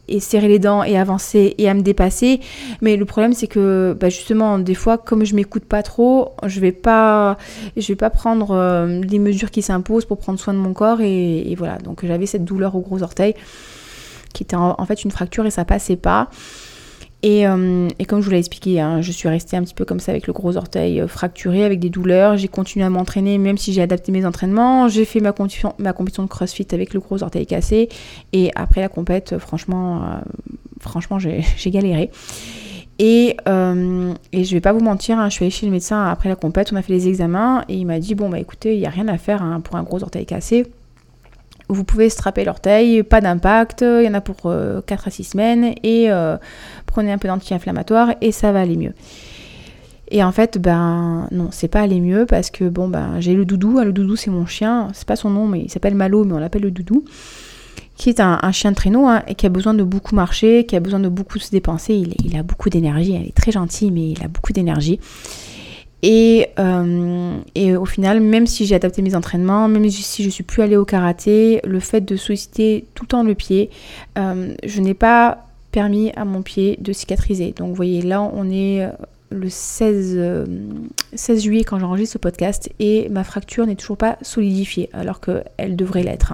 et 0.08 0.20
serrer 0.20 0.48
les 0.48 0.58
dents 0.58 0.82
et 0.82 0.96
avancer 0.98 1.54
et 1.58 1.68
à 1.68 1.74
me 1.74 1.82
dépasser. 1.82 2.40
Mais 2.80 2.96
le 2.96 3.04
problème 3.04 3.32
c'est 3.32 3.46
que 3.46 3.96
bah, 3.98 4.08
justement 4.08 4.58
des 4.58 4.74
fois 4.74 4.98
comme 4.98 5.24
je 5.24 5.34
m'écoute 5.34 5.64
pas 5.64 5.82
trop, 5.82 6.32
je 6.44 6.60
vais 6.60 6.72
pas 6.72 7.36
je 7.76 7.86
vais 7.88 7.96
pas 7.96 8.10
prendre 8.10 8.52
euh, 8.52 9.00
les 9.00 9.18
mesures 9.18 9.50
qui 9.50 9.62
s'imposent 9.62 10.04
pour 10.04 10.18
prendre 10.18 10.38
soin 10.38 10.54
de 10.54 10.58
mon 10.58 10.72
corps 10.72 11.00
et, 11.00 11.54
voilà. 11.56 11.78
Donc 11.78 12.04
j'avais 12.04 12.26
cette 12.26 12.44
douleur 12.44 12.74
au 12.74 12.80
gros 12.80 13.02
orteil 13.02 13.34
qui 14.32 14.42
était 14.42 14.56
en, 14.56 14.74
en 14.78 14.86
fait 14.86 15.04
une 15.04 15.10
fracture 15.10 15.46
et 15.46 15.50
ça 15.50 15.64
passait 15.64 15.96
pas. 15.96 16.28
Euh, 17.24 17.88
et, 17.98 18.04
comme 18.04 18.20
je 18.20 18.26
vous 18.26 18.30
l'ai 18.30 18.38
expliqué, 18.38 18.80
hein, 18.80 19.00
je 19.00 19.10
suis 19.10 19.28
restée 19.28 19.56
un 19.56 19.62
petit 19.62 19.74
peu 19.74 19.84
comme 19.84 20.00
ça 20.00 20.12
avec 20.12 20.26
le 20.26 20.32
gros 20.32 20.56
orteil 20.56 21.00
euh, 21.00 21.08
fracturé, 21.08 21.64
avec 21.64 21.80
des 21.80 21.90
douleurs. 21.90 22.36
J'ai 22.36 22.48
continué 22.48 22.84
à 22.84 22.90
m'entraîner, 22.90 23.38
même 23.38 23.58
si 23.58 23.72
j'ai 23.72 23.82
adapté 23.82 24.12
mes 24.12 24.26
entraînements. 24.26 24.88
J'ai 24.88 25.04
fait 25.04 25.20
ma, 25.20 25.32
compétition, 25.32 25.74
de 25.78 26.28
crossfit 26.28 26.68
avec 26.72 26.94
le 26.94 27.00
gros 27.00 27.22
orteil 27.22 27.46
cassé. 27.46 27.88
Et 28.32 28.50
après 28.54 28.80
la 28.80 28.88
compète, 28.88 29.32
euh, 29.32 29.38
franchement, 29.38 30.20
franchement 30.80 31.18
j'ai 31.18 31.70
galéré. 31.70 32.10
Et, 32.98 33.36
et, 34.32 34.44
je 34.44 34.52
vais 34.52 34.60
pas 34.60 34.72
vous 34.72 34.80
mentir, 34.80 35.18
hein, 35.18 35.28
je 35.28 35.34
suis 35.34 35.44
allée 35.44 35.50
chez 35.50 35.66
le 35.66 35.72
médecin 35.72 36.06
après 36.06 36.30
la 36.30 36.36
compète, 36.36 36.72
on 36.72 36.76
a 36.76 36.82
fait 36.82 36.94
les 36.94 37.08
examens 37.08 37.62
et 37.68 37.74
il 37.74 37.84
m'a 37.84 37.98
dit 37.98 38.14
bon 38.14 38.30
bah 38.30 38.38
écoutez, 38.38 38.74
il 38.74 38.78
n'y 38.78 38.86
a 38.86 38.90
rien 38.90 39.06
à 39.08 39.18
faire 39.18 39.42
hein, 39.42 39.60
pour 39.60 39.76
un 39.76 39.82
gros 39.82 40.02
orteil 40.02 40.24
cassé 40.24 40.64
vous 41.68 41.84
pouvez 41.84 42.08
strapper 42.08 42.44
l'orteil, 42.44 43.02
pas 43.02 43.20
d'impact, 43.20 43.82
il 43.82 44.04
y 44.04 44.08
en 44.08 44.14
a 44.14 44.20
pour 44.20 44.36
4 44.36 44.46
euh, 44.46 44.80
à 44.86 45.10
6 45.10 45.24
semaines, 45.24 45.74
et 45.82 46.10
euh, 46.10 46.36
prenez 46.96 47.12
un 47.12 47.18
peu 47.18 47.28
d'anti-inflammatoire 47.28 48.14
et 48.22 48.32
ça 48.32 48.52
va 48.52 48.60
aller 48.62 48.76
mieux. 48.76 48.94
Et 50.10 50.24
en 50.24 50.32
fait, 50.32 50.56
ben 50.56 51.28
non, 51.30 51.48
c'est 51.50 51.68
pas 51.68 51.80
aller 51.80 52.00
mieux 52.00 52.24
parce 52.24 52.48
que 52.48 52.64
bon, 52.64 52.88
ben 52.88 53.20
j'ai 53.20 53.34
le 53.34 53.44
doudou, 53.44 53.76
hein, 53.78 53.84
le 53.84 53.92
doudou 53.92 54.16
c'est 54.16 54.30
mon 54.30 54.46
chien, 54.46 54.88
c'est 54.94 55.06
pas 55.06 55.16
son 55.16 55.28
nom, 55.28 55.46
mais 55.46 55.60
il 55.60 55.70
s'appelle 55.70 55.94
Malo, 55.94 56.24
mais 56.24 56.32
on 56.32 56.38
l'appelle 56.38 56.62
le 56.62 56.70
doudou, 56.70 57.04
qui 57.96 58.08
est 58.08 58.20
un, 58.20 58.52
chien 58.52 58.70
de 58.70 58.76
traîneau 58.76 59.06
hein, 59.06 59.22
et 59.26 59.34
qui 59.34 59.44
a 59.44 59.50
besoin 59.50 59.74
de 59.74 59.82
beaucoup 59.82 60.14
marcher, 60.14 60.64
qui 60.64 60.74
a 60.74 60.80
besoin 60.80 61.00
de 61.00 61.08
beaucoup 61.10 61.38
se 61.38 61.50
dépenser. 61.50 62.02
Il, 62.24 62.34
a 62.34 62.42
beaucoup 62.42 62.70
d'énergie, 62.70 63.12
il 63.12 63.28
est 63.28 63.36
très 63.36 63.52
gentil, 63.52 63.90
mais 63.90 64.12
il 64.12 64.22
a 64.24 64.28
beaucoup 64.28 64.54
d'énergie. 64.54 64.98
Euh, 66.04 67.38
et, 67.54 67.76
au 67.76 67.84
final, 67.84 68.20
même 68.20 68.46
si 68.46 68.64
j'ai 68.64 68.74
adapté 68.74 69.02
mes 69.02 69.14
entraînements, 69.14 69.68
même 69.68 69.90
si 69.90 70.22
je 70.22 70.30
suis 70.30 70.44
plus 70.44 70.62
allée 70.62 70.76
au 70.76 70.84
karaté, 70.84 71.60
le 71.64 71.80
fait 71.80 72.00
de 72.00 72.16
solliciter 72.16 72.86
tout 72.94 73.04
le 73.04 73.08
temps 73.08 73.22
le 73.22 73.34
pied, 73.34 73.70
euh, 74.16 74.54
je 74.64 74.80
n'ai 74.80 74.94
pas 74.94 75.45
permis 75.76 76.10
à 76.16 76.24
mon 76.24 76.40
pied 76.40 76.78
de 76.80 76.90
cicatriser. 76.94 77.52
Donc 77.52 77.68
vous 77.68 77.74
voyez, 77.74 78.00
là 78.00 78.22
on 78.22 78.48
est 78.48 78.82
euh, 78.82 78.88
le 79.28 79.50
16, 79.50 80.48
16 81.12 81.42
juillet 81.42 81.64
quand 81.64 81.78
j'enregistre 81.78 82.14
ce 82.14 82.18
podcast 82.18 82.70
et 82.78 83.10
ma 83.10 83.24
fracture 83.24 83.66
n'est 83.66 83.76
toujours 83.76 83.98
pas 83.98 84.16
solidifiée 84.22 84.88
alors 84.94 85.20
qu'elle 85.20 85.76
devrait 85.76 86.02
l'être. 86.02 86.32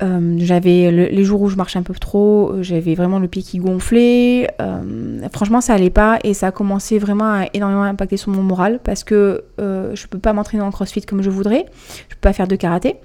Euh, 0.00 0.36
j'avais 0.38 0.90
les 0.90 1.24
jours 1.24 1.42
où 1.42 1.48
je 1.48 1.56
marchais 1.56 1.78
un 1.78 1.82
peu 1.82 1.94
trop, 1.94 2.52
euh, 2.52 2.62
j'avais 2.62 2.94
vraiment 2.94 3.18
le 3.18 3.26
pied 3.26 3.42
qui 3.42 3.58
gonflait. 3.58 4.48
Euh, 4.60 5.28
franchement, 5.32 5.60
ça 5.60 5.74
allait 5.74 5.90
pas 5.90 6.18
et 6.22 6.34
ça 6.34 6.48
a 6.48 6.52
commencé 6.52 6.98
vraiment 6.98 7.24
à 7.24 7.46
énormément 7.52 7.82
impacter 7.82 8.16
sur 8.16 8.30
mon 8.30 8.42
moral 8.42 8.78
parce 8.82 9.04
que 9.04 9.44
je 9.58 10.06
peux 10.06 10.18
pas 10.18 10.32
m'entraîner 10.32 10.62
en 10.62 10.70
crossfit 10.70 11.02
comme 11.02 11.22
je 11.22 11.30
voudrais, 11.30 11.66
je 12.08 12.14
peux 12.14 12.20
pas 12.20 12.32
faire 12.32 12.46
de 12.46 12.56
karaté. 12.56 12.96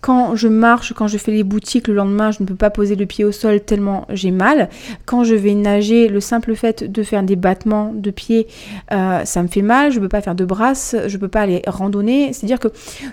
Quand 0.00 0.36
je 0.36 0.48
marche, 0.48 0.92
quand 0.92 1.06
je 1.06 1.16
fais 1.18 1.32
les 1.32 1.44
boutiques 1.44 1.88
le 1.88 1.94
lendemain, 1.94 2.30
je 2.30 2.42
ne 2.42 2.46
peux 2.46 2.54
pas 2.54 2.70
poser 2.70 2.94
le 2.94 3.06
pied 3.06 3.24
au 3.24 3.32
sol 3.32 3.60
tellement 3.60 4.06
j'ai 4.10 4.30
mal. 4.30 4.68
Quand 5.06 5.24
je 5.24 5.34
vais 5.34 5.54
nager, 5.54 6.08
le 6.08 6.20
simple 6.20 6.54
fait 6.54 6.90
de 6.90 7.02
faire 7.02 7.22
des 7.22 7.36
battements 7.36 7.92
de 7.94 8.10
pied, 8.10 8.46
ça 8.90 9.42
me 9.42 9.48
fait 9.48 9.62
mal. 9.62 9.92
Je 9.92 10.00
peux 10.00 10.08
pas 10.08 10.20
faire 10.20 10.34
de 10.34 10.44
brasses, 10.44 10.94
je 11.06 11.16
peux 11.16 11.28
pas 11.28 11.42
aller 11.42 11.62
randonner. 11.66 12.32
C'est-à-dire 12.32 12.60
que 12.60 12.68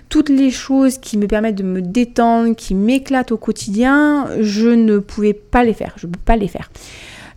toutes 0.09 0.29
les 0.29 0.51
choses 0.51 0.97
qui 0.97 1.17
me 1.17 1.27
permettent 1.27 1.55
de 1.55 1.63
me 1.63 1.81
détendre, 1.81 2.55
qui 2.55 2.75
m'éclatent 2.75 3.20
au 3.29 3.37
quotidien, 3.37 4.27
je 4.39 4.69
ne 4.69 4.99
pouvais 4.99 5.33
pas 5.33 5.63
les 5.63 5.73
faire. 5.73 5.93
Je 5.97 6.07
ne 6.07 6.11
peux 6.11 6.19
pas 6.23 6.35
les 6.35 6.47
faire. 6.47 6.71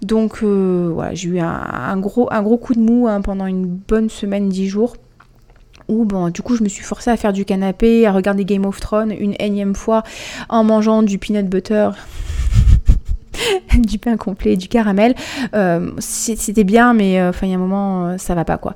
Donc 0.03 0.41
euh, 0.43 0.91
voilà, 0.93 1.15
j'ai 1.15 1.29
eu 1.29 1.41
un, 1.41 1.97
gros, 1.97 2.29
un 2.31 2.43
gros 2.43 2.59
coup 2.59 2.75
de 2.75 2.81
mou 2.81 3.09
hein, 3.09 3.21
pendant 3.21 3.47
une 3.47 3.67
bonne 3.67 4.11
semaine, 4.11 4.49
dix 4.49 4.69
jours. 4.69 4.97
Où 5.89 6.05
bon, 6.05 6.31
du 6.31 6.41
coup, 6.41 6.57
je 6.57 6.63
me 6.63 6.69
suis 6.69 6.85
forcée 6.85 7.11
à 7.11 7.17
faire 7.17 7.33
du 7.33 7.45
canapé, 7.45 8.07
à 8.07 8.13
regarder 8.13 8.45
Game 8.45 8.65
of 8.65 8.81
Thrones 8.81 9.13
une 9.13 9.35
énième 9.39 9.75
fois 9.75 10.03
en 10.49 10.65
mangeant 10.65 11.03
du 11.03 11.19
peanut 11.19 11.49
butter. 11.49 11.91
du 13.79 13.99
pain 13.99 14.17
complet, 14.17 14.57
du 14.57 14.69
caramel. 14.69 15.15
Euh, 15.55 15.91
c'était 15.99 16.65
bien, 16.65 16.95
mais 16.95 17.21
euh, 17.21 17.33
il 17.43 17.49
y 17.49 17.53
a 17.53 17.57
un 17.57 17.59
moment, 17.59 18.17
ça 18.19 18.35
va 18.35 18.45
pas 18.45 18.57
quoi. 18.57 18.75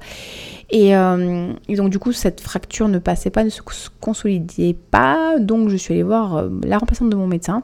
Euh, 0.74 1.52
et, 1.68 1.76
donc 1.76 1.90
du 1.90 1.98
coup, 1.98 2.12
cette 2.12 2.40
fracture 2.40 2.88
ne 2.88 2.98
passait 2.98 3.30
pas, 3.30 3.44
ne 3.44 3.50
se 3.50 3.62
consolidait 4.00 4.76
pas. 4.90 5.38
Donc 5.38 5.68
je 5.68 5.76
suis 5.76 5.94
allée 5.94 6.02
voir 6.02 6.36
euh, 6.36 6.48
la 6.64 6.78
remplaçante 6.78 7.10
de 7.10 7.16
mon 7.16 7.26
médecin. 7.26 7.62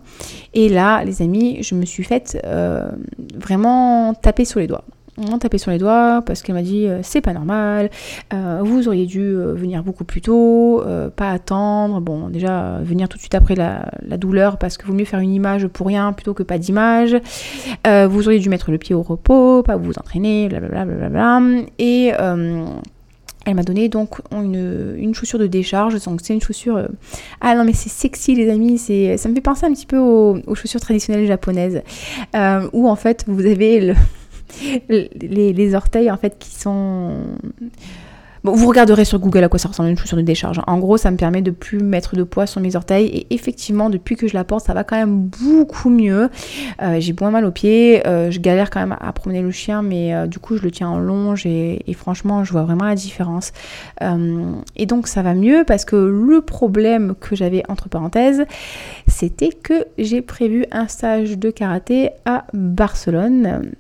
Et 0.55 0.69
là, 0.69 1.05
les 1.05 1.23
amis, 1.23 1.63
je 1.63 1.75
me 1.75 1.85
suis 1.85 2.05
faite 2.05 2.41
euh, 2.45 2.89
vraiment 3.35 4.15
taper 4.15 4.45
sur 4.45 4.61
les 4.61 4.67
doigts. 4.67 4.85
Vraiment 5.17 5.39
taper 5.39 5.59
sur 5.59 5.71
les 5.71 5.79
doigts 5.79 6.23
parce 6.27 6.43
qu'elle 6.43 6.57
m'a 6.57 6.63
dit 6.63 6.89
c'est 7.03 7.21
pas 7.21 7.33
normal, 7.33 7.89
vous 8.63 8.89
auriez 8.89 9.07
dû 9.07 9.33
venir 9.33 9.85
beaucoup 9.85 10.03
plus 10.03 10.21
tôt, 10.21 10.83
pas 11.15 11.31
attendre, 11.31 12.01
bon 12.01 12.31
déjà 12.31 12.81
venir 12.83 13.09
tout 13.09 13.17
de 13.17 13.21
suite 13.21 13.37
après 13.37 13.55
la, 13.55 13.93
douleur 14.17 14.59
parce 14.59 14.77
que 14.77 14.85
vaut 14.89 14.93
mieux 14.93 15.05
faire 15.05 15.21
une 15.21 15.33
image 15.33 15.69
pour 15.69 15.87
rien 15.87 16.13
plutôt 16.13 16.35
que 16.35 16.43
pas 16.43 16.59
d'image, 16.59 17.17
vous 17.85 18.27
auriez 18.27 18.41
dû 18.41 18.49
mettre 18.49 18.73
le 18.73 18.79
pied 18.79 18.93
au 18.93 19.03
repos, 19.03 19.63
pas 19.63 19.77
vous 19.77 19.93
entraîner, 19.93 20.49
blablabla, 20.49 21.09
bla 21.11 21.41
et 21.79 22.11
elle 23.45 23.55
m'a 23.55 23.63
donné 23.63 23.89
donc 23.89 24.21
une, 24.33 25.15
chaussure 25.15 25.39
de 25.39 25.47
décharge, 25.47 26.03
donc 26.05 26.21
c'est 26.23 26.35
une 26.35 26.41
chaussure... 26.41 26.77
Euh, 26.77 26.89
ah 27.41 27.55
non 27.55 27.65
mais 27.65 27.73
c'est 27.73 27.91
sexy 27.91 28.35
les 28.35 28.51
amis, 28.51 28.79
c'est 28.79 29.17
ça 29.17 29.29
me 29.29 29.35
fait 29.35 29.41
penser 29.41 29.67
un 29.67 29.73
petit 29.73 29.87
peu 29.87 29.99
aux, 29.99 30.55
chaussures 30.55 30.81
traditionnelles 30.81 31.27
japonaises, 31.27 31.83
euh, 32.35 32.69
où 32.73 32.89
en 32.89 32.97
fait 32.97 33.25
vous 33.27 33.45
avez 33.47 33.95
les, 34.89 35.53
les, 35.53 35.75
orteils 35.75 36.11
en 36.11 36.17
fait 36.17 36.37
qui 36.39 36.51
sont 36.51 37.13
vous 38.45 38.69
regarderez 38.69 39.07
sur 39.07 39.19
Google 39.19 39.45
à 39.45 39.49
quoi 39.49 39.59
ça 39.59 39.69
ressemble 39.69 39.89
une 39.89 39.97
chaussure 39.97 40.19
de 40.19 40.23
décharge. 40.23 40.61
En 40.67 40.79
gros, 40.79 40.99
ça 40.99 41.11
me 41.11 41.17
permet 41.17 41.41
de 41.41 41.51
plus 41.51 41.79
mettre 41.79 42.15
de 42.15 42.23
poids 42.23 42.47
sur 42.47 42.61
mes 42.61 42.77
orteils 42.77 43.07
et 43.07 43.27
effectivement, 43.35 43.89
depuis 43.89 44.17
que 44.17 44.29
je 44.29 44.35
la 44.35 44.45
porte, 44.45 44.67
ça 44.67 44.75
va 44.75 44.85
quand 44.85 44.97
même 44.97 45.31
beaucoup 45.43 45.89
mieux. 45.89 46.29
Euh, 46.83 47.01
j'ai 47.01 47.15
moins 47.19 47.31
mal 47.31 47.47
aux 47.47 47.51
pieds, 47.51 48.07
euh, 48.07 48.31
je 48.31 48.41
galère 48.41 48.69
quand 48.69 48.81
même 48.81 48.97
à 49.01 49.13
promener 49.15 49.41
le 49.41 49.51
chien, 49.51 49.81
mais 49.81 50.15
euh, 50.15 50.27
du 50.27 50.39
coup, 50.39 50.59
je 50.59 50.63
le 50.63 50.71
tiens 50.71 50.89
en 50.89 50.99
longe 50.99 51.47
et, 51.47 51.81
franchement, 51.95 52.45
je 52.45 52.53
vois 52.53 52.65
vraiment 52.65 52.85
la 52.85 52.95
différence. 52.97 53.53
et 54.77 54.87
donc, 54.87 55.07
ça 55.07 55.23
va 55.23 55.35
mieux 55.35 55.65
parce 55.67 55.85
que 55.85 55.97
le 55.97 56.41
problème 56.43 57.15
que 57.19 57.35
j'avais 57.35 57.63
entre 57.69 57.89
parenthèses, 57.89 58.45
c'était 59.07 59.51
que 59.51 59.87
j'ai 59.97 60.21
prévu 60.21 60.67
un 60.71 60.89
stage 60.89 61.39
de 61.39 61.51
karaté 61.51 62.11
à 62.27 62.45
Barcelone 62.53 63.73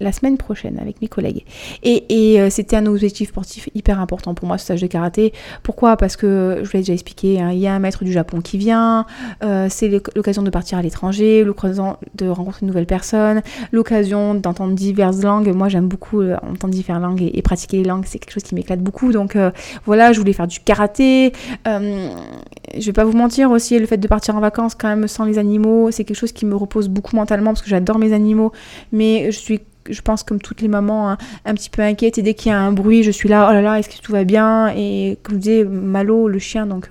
la 0.00 0.12
semaine 0.12 0.36
prochaine 0.36 0.78
avec 0.80 1.00
mes 1.00 1.08
collègues. 1.08 1.44
Et, 1.82 2.40
euh, 2.40 2.50
c'était 2.50 2.76
un 2.76 2.86
objectif 2.86 3.28
sportif 3.28 3.68
hyper 3.74 4.00
important 4.00 4.34
pour 4.34 4.46
moi, 4.46 4.58
ce 4.58 4.64
stage 4.64 4.80
de 4.80 4.86
karaté. 4.86 5.32
Pourquoi? 5.62 5.96
Parce 5.96 6.16
que, 6.16 6.60
je 6.62 6.64
vous 6.64 6.72
l'ai 6.74 6.80
déjà 6.80 6.92
expliqué, 6.92 7.40
hein, 7.40 7.50
il 7.52 7.58
y 7.58 7.66
a 7.66 7.74
un 7.74 7.78
maître 7.78 8.04
du 8.04 8.12
Japon 8.12 8.40
qui 8.40 8.58
vient, 8.58 9.06
euh, 9.42 9.68
c'est 9.70 9.88
l'occasion 9.88 10.42
de 10.42 10.50
partir 10.50 10.78
à 10.78 10.82
l'étranger, 10.82 11.44
l'occasion 11.44 11.96
de 12.14 12.28
rencontrer 12.28 12.60
de 12.62 12.66
nouvelles 12.66 12.86
personnes, 12.86 13.42
l'occasion 13.72 14.34
d'entendre 14.34 14.74
diverses 14.74 15.22
langues. 15.22 15.52
Moi, 15.54 15.68
j'aime 15.68 15.88
beaucoup 15.88 16.20
euh, 16.20 16.36
entendre 16.42 16.74
différentes 16.74 17.02
langues 17.02 17.30
et, 17.32 17.42
pratiquer 17.42 17.78
les 17.78 17.84
langues, 17.84 18.04
c'est 18.06 18.18
quelque 18.18 18.32
chose 18.32 18.42
qui 18.42 18.54
m'éclate 18.54 18.80
beaucoup. 18.80 19.12
Donc 19.12 19.38
voilà, 19.84 20.12
je 20.12 20.18
voulais 20.18 20.32
faire 20.32 20.48
du 20.48 20.58
karaté. 20.58 21.32
je 21.64 22.84
vais 22.84 22.92
pas 22.92 23.04
vous 23.04 23.16
mentir 23.16 23.50
aussi, 23.52 23.78
le 23.78 23.86
fait 23.86 23.98
de 23.98 24.08
partir 24.08 24.34
en 24.34 24.40
vacances 24.40 24.74
quand 24.74 24.88
même 24.88 25.06
sans 25.06 25.24
les 25.24 25.38
animaux, 25.38 25.90
c'est 25.92 26.04
quelque 26.04 26.16
chose 26.16 26.32
qui 26.32 26.44
me 26.44 26.56
repose 26.56 26.88
beaucoup 26.88 27.14
mentalement 27.14 27.50
parce 27.52 27.62
que 27.62 27.68
j'adore 27.68 27.98
mes 27.98 28.12
animaux, 28.12 28.52
mais 28.90 29.30
je 29.30 29.38
suis 29.38 29.60
je 29.92 30.02
pense 30.02 30.22
comme 30.22 30.40
toutes 30.40 30.60
les 30.60 30.68
mamans, 30.68 31.10
hein, 31.10 31.18
un 31.44 31.54
petit 31.54 31.70
peu 31.70 31.82
inquiète. 31.82 32.18
Et 32.18 32.22
dès 32.22 32.34
qu'il 32.34 32.50
y 32.50 32.54
a 32.54 32.60
un 32.60 32.72
bruit, 32.72 33.02
je 33.02 33.10
suis 33.10 33.28
là, 33.28 33.48
oh 33.48 33.52
là 33.52 33.62
là, 33.62 33.78
est-ce 33.78 33.88
que 33.88 34.00
tout 34.00 34.12
va 34.12 34.24
bien? 34.24 34.68
Et 34.76 35.18
comme 35.22 35.36
je 35.36 35.40
disais, 35.40 35.64
Malo, 35.64 36.28
le 36.28 36.38
chien, 36.38 36.66
donc 36.66 36.88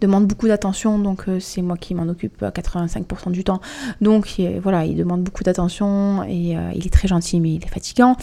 demande 0.00 0.26
beaucoup 0.26 0.46
d'attention, 0.46 0.98
donc 0.98 1.24
euh, 1.28 1.40
c'est 1.40 1.62
moi 1.62 1.76
qui 1.76 1.94
m'en 1.94 2.08
occupe 2.08 2.42
à 2.42 2.50
85% 2.50 3.30
du 3.30 3.44
temps. 3.44 3.60
Donc 4.00 4.40
voilà, 4.62 4.84
il 4.84 4.96
demande 4.96 5.22
beaucoup 5.22 5.44
d'attention 5.44 6.22
et 6.24 6.56
euh, 6.56 6.70
il 6.74 6.86
est 6.86 6.92
très 6.92 7.08
gentil, 7.08 7.40
mais 7.40 7.54
il 7.54 7.64
est 7.64 7.68
fatigant. 7.68 8.16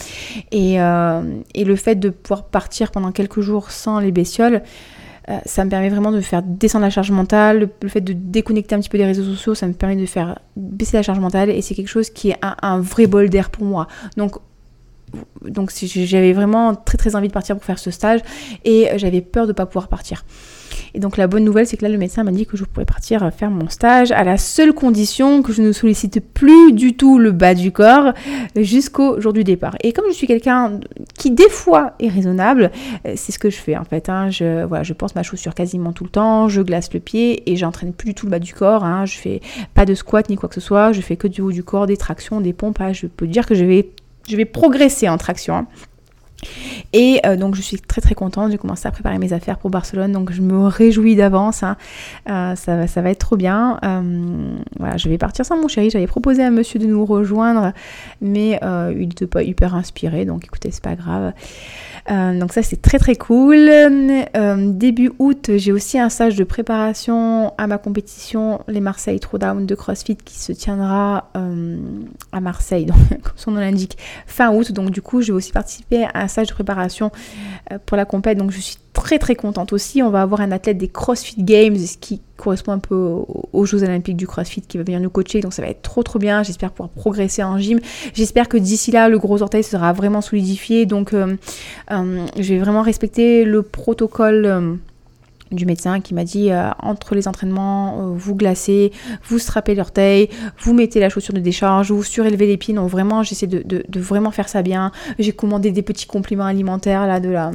Euh, 0.54 1.40
et, 1.54 1.64
le 1.64 1.76
fait 1.76 1.94
de 1.94 2.10
pouvoir 2.10 2.44
partir 2.44 2.90
pendant 2.90 3.12
quelques 3.12 3.40
jours 3.40 3.70
sans 3.70 3.98
les 4.00 4.12
bestioles, 4.12 4.62
euh, 5.28 5.38
ça 5.46 5.64
me 5.64 5.70
permet 5.70 5.88
vraiment 5.88 6.10
de 6.10 6.20
faire 6.20 6.42
descendre 6.42 6.84
la 6.84 6.90
charge 6.90 7.10
mentale. 7.10 7.70
Le, 7.80 7.88
fait 7.88 8.00
de 8.00 8.12
déconnecter 8.12 8.74
un 8.74 8.80
petit 8.80 8.88
peu 8.88 8.98
des 8.98 9.04
réseaux 9.04 9.24
sociaux, 9.24 9.54
ça 9.54 9.66
me 9.66 9.72
permet 9.72 9.96
de 9.96 10.06
faire 10.06 10.38
baisser 10.56 10.96
la 10.96 11.02
charge 11.02 11.20
mentale 11.20 11.50
et 11.50 11.62
c'est 11.62 11.74
quelque 11.74 11.88
chose 11.88 12.10
qui 12.10 12.30
est 12.30 12.36
un, 12.42 12.80
vrai 12.80 13.06
bol 13.06 13.28
d'air 13.28 13.50
pour 13.50 13.64
moi. 13.64 13.86
Donc 14.16 14.36
donc 15.42 15.70
j'avais 15.84 16.32
vraiment 16.32 16.74
très 16.74 16.96
très 16.96 17.16
envie 17.16 17.28
de 17.28 17.34
partir 17.34 17.54
pour 17.54 17.64
faire 17.64 17.78
ce 17.78 17.90
stage 17.90 18.20
et 18.64 18.88
j'avais 18.96 19.20
peur 19.20 19.44
de 19.44 19.50
ne 19.50 19.54
pas 19.54 19.66
pouvoir 19.66 19.88
partir. 19.88 20.24
Et 20.94 21.00
donc 21.00 21.16
la 21.16 21.26
bonne 21.26 21.44
nouvelle, 21.44 21.66
c'est 21.66 21.76
que 21.76 21.84
là, 21.84 21.88
le 21.88 21.98
médecin 21.98 22.22
m'a 22.22 22.30
dit 22.30 22.46
que 22.46 22.56
je 22.56 22.64
pourrais 22.64 22.84
partir 22.84 23.30
faire 23.32 23.50
mon 23.50 23.68
stage 23.68 24.12
à 24.12 24.24
la 24.24 24.36
seule 24.36 24.72
condition 24.72 25.42
que 25.42 25.52
je 25.52 25.62
ne 25.62 25.72
sollicite 25.72 26.20
plus 26.20 26.72
du 26.72 26.94
tout 26.94 27.18
le 27.18 27.32
bas 27.32 27.54
du 27.54 27.72
corps 27.72 28.12
jusqu'au 28.56 29.20
jour 29.20 29.32
du 29.32 29.44
départ. 29.44 29.76
Et 29.82 29.92
comme 29.92 30.06
je 30.08 30.14
suis 30.14 30.26
quelqu'un 30.26 30.80
qui 31.18 31.30
des 31.30 31.48
fois 31.48 31.92
est 31.98 32.08
raisonnable, 32.08 32.70
euh, 33.06 33.14
c'est 33.16 33.32
ce 33.32 33.38
que 33.38 33.50
je 33.50 33.56
fais 33.56 33.76
en 33.76 33.84
fait. 33.84 34.08
Hein. 34.08 34.30
Je, 34.30 34.64
voilà, 34.64 34.82
je 34.82 34.92
pense 34.92 35.14
ma 35.14 35.22
chaussure 35.22 35.54
quasiment 35.54 35.92
tout 35.92 36.04
le 36.04 36.10
temps, 36.10 36.48
je 36.48 36.60
glace 36.60 36.92
le 36.92 37.00
pied 37.00 37.50
et 37.50 37.56
j'entraîne 37.56 37.92
plus 37.92 38.08
du 38.08 38.14
tout 38.14 38.26
le 38.26 38.30
bas 38.30 38.38
du 38.38 38.54
corps. 38.54 38.84
Hein. 38.84 39.06
Je 39.06 39.18
fais 39.18 39.40
pas 39.74 39.84
de 39.84 39.94
squat 39.94 40.28
ni 40.28 40.36
quoi 40.36 40.48
que 40.48 40.54
ce 40.54 40.60
soit, 40.60 40.92
je 40.92 41.00
fais 41.00 41.16
que 41.16 41.28
du 41.28 41.40
haut 41.40 41.52
du 41.52 41.64
corps, 41.64 41.86
des 41.86 41.96
tractions, 41.96 42.40
des 42.40 42.52
pompes. 42.52 42.78
Ah, 42.80 42.92
je 42.92 43.06
peux 43.06 43.26
dire 43.26 43.46
que 43.46 43.54
je 43.54 43.64
vais, 43.64 43.88
je 44.28 44.36
vais 44.36 44.44
progresser 44.44 45.08
en 45.08 45.18
traction. 45.18 45.66
Et 46.92 47.20
euh, 47.24 47.36
donc 47.36 47.54
je 47.54 47.62
suis 47.62 47.78
très 47.78 48.00
très 48.00 48.14
contente, 48.14 48.50
j'ai 48.50 48.58
commencé 48.58 48.86
à 48.86 48.90
préparer 48.90 49.18
mes 49.18 49.32
affaires 49.32 49.58
pour 49.58 49.70
Barcelone, 49.70 50.12
donc 50.12 50.32
je 50.32 50.42
me 50.42 50.66
réjouis 50.66 51.16
d'avance, 51.16 51.62
hein. 51.62 51.76
euh, 52.28 52.54
ça, 52.54 52.86
ça, 52.86 53.02
va 53.02 53.10
être 53.10 53.18
trop 53.18 53.36
bien. 53.36 53.78
Euh, 53.84 54.54
voilà, 54.78 54.96
je 54.96 55.08
vais 55.08 55.18
partir 55.18 55.44
sans 55.44 55.56
mon 55.56 55.68
chéri, 55.68 55.90
j'avais 55.90 56.06
proposé 56.06 56.42
à 56.42 56.50
monsieur 56.50 56.78
de 56.78 56.86
nous 56.86 57.04
rejoindre, 57.04 57.72
mais 58.20 58.58
il 58.62 59.08
n'était 59.08 59.26
pas 59.26 59.42
hyper 59.42 59.74
inspiré, 59.74 60.24
donc 60.24 60.44
écoutez, 60.44 60.70
c'est 60.70 60.82
pas 60.82 60.96
grave. 60.96 61.32
Donc 62.08 62.52
ça 62.52 62.62
c'est 62.62 62.82
très 62.82 62.98
très 62.98 63.16
cool. 63.16 63.70
début 64.58 65.12
août, 65.18 65.50
j'ai 65.56 65.72
aussi 65.72 65.98
un 65.98 66.08
stage 66.08 66.36
de 66.36 66.44
préparation 66.44 67.54
à 67.58 67.66
ma 67.66 67.78
compétition, 67.78 68.60
les 68.68 68.80
Marseille 68.80 69.20
Throwdown 69.20 69.66
de 69.66 69.74
CrossFit 69.74 70.16
qui 70.16 70.38
se 70.38 70.52
tiendra 70.52 71.30
à 72.32 72.40
Marseille, 72.40 72.86
donc, 72.86 72.96
comme 73.22 73.32
son 73.36 73.50
nom 73.52 73.60
l'indique, 73.60 73.96
fin 74.26 74.52
août. 74.52 74.72
Donc 74.72 74.90
du 74.90 75.02
coup, 75.02 75.22
je 75.22 75.32
vais 75.32 75.36
aussi 75.36 75.52
participer 75.52 76.04
à 76.04 76.22
un 76.22 76.28
stage 76.28 76.48
de 76.48 76.54
préparation 76.54 77.10
euh, 77.70 77.78
pour 77.84 77.96
la 77.96 78.04
compète. 78.04 78.38
Donc 78.38 78.50
je 78.50 78.60
suis 78.60 78.76
très 78.92 79.18
très 79.18 79.34
contente 79.34 79.72
aussi. 79.72 80.02
On 80.02 80.10
va 80.10 80.22
avoir 80.22 80.40
un 80.40 80.52
athlète 80.52 80.78
des 80.78 80.88
CrossFit 80.88 81.42
Games, 81.42 81.76
qui 82.00 82.20
correspond 82.42 82.72
un 82.72 82.78
peu 82.78 82.94
aux 83.52 83.64
Jeux 83.64 83.82
Olympiques 83.82 84.16
du 84.16 84.26
CrossFit 84.26 84.62
qui 84.62 84.78
va 84.78 84.84
venir 84.84 85.00
nous 85.00 85.10
coacher. 85.10 85.40
Donc 85.40 85.52
ça 85.52 85.62
va 85.62 85.68
être 85.68 85.82
trop 85.82 86.02
trop 86.02 86.18
bien. 86.18 86.42
J'espère 86.42 86.70
pouvoir 86.70 86.90
progresser 86.90 87.42
en 87.42 87.58
gym. 87.58 87.80
J'espère 88.14 88.48
que 88.48 88.56
d'ici 88.56 88.90
là, 88.90 89.08
le 89.08 89.18
gros 89.18 89.42
orteil 89.42 89.62
sera 89.62 89.92
vraiment 89.92 90.20
solidifié. 90.20 90.86
Donc 90.86 91.14
euh, 91.14 91.36
euh, 91.90 92.26
je 92.38 92.54
vais 92.54 92.58
vraiment 92.58 92.82
respecter 92.82 93.44
le 93.44 93.62
protocole 93.62 94.78
du 95.52 95.66
médecin 95.66 96.00
qui 96.00 96.14
m'a 96.14 96.24
dit 96.24 96.50
euh, 96.50 96.70
entre 96.80 97.14
les 97.14 97.28
entraînements, 97.28 98.00
euh, 98.00 98.12
vous 98.14 98.34
glacez, 98.34 98.92
vous 99.24 99.38
strappez 99.38 99.74
l'orteil, 99.74 100.28
vous 100.60 100.74
mettez 100.74 101.00
la 101.00 101.08
chaussure 101.08 101.34
de 101.34 101.40
décharge, 101.40 101.90
vous 101.90 102.02
surélevez 102.02 102.46
l'épine. 102.46 102.76
Donc 102.76 102.90
vraiment, 102.90 103.22
j'essaie 103.22 103.46
de, 103.46 103.84
vraiment 103.94 104.30
faire 104.30 104.48
ça 104.48 104.62
bien. 104.62 104.92
J'ai 105.18 105.32
commandé 105.32 105.70
des 105.70 105.82
petits 105.82 106.06
compléments 106.06 106.44
alimentaires 106.44 107.06
là 107.06 107.20
de 107.20 107.28
la. 107.28 107.50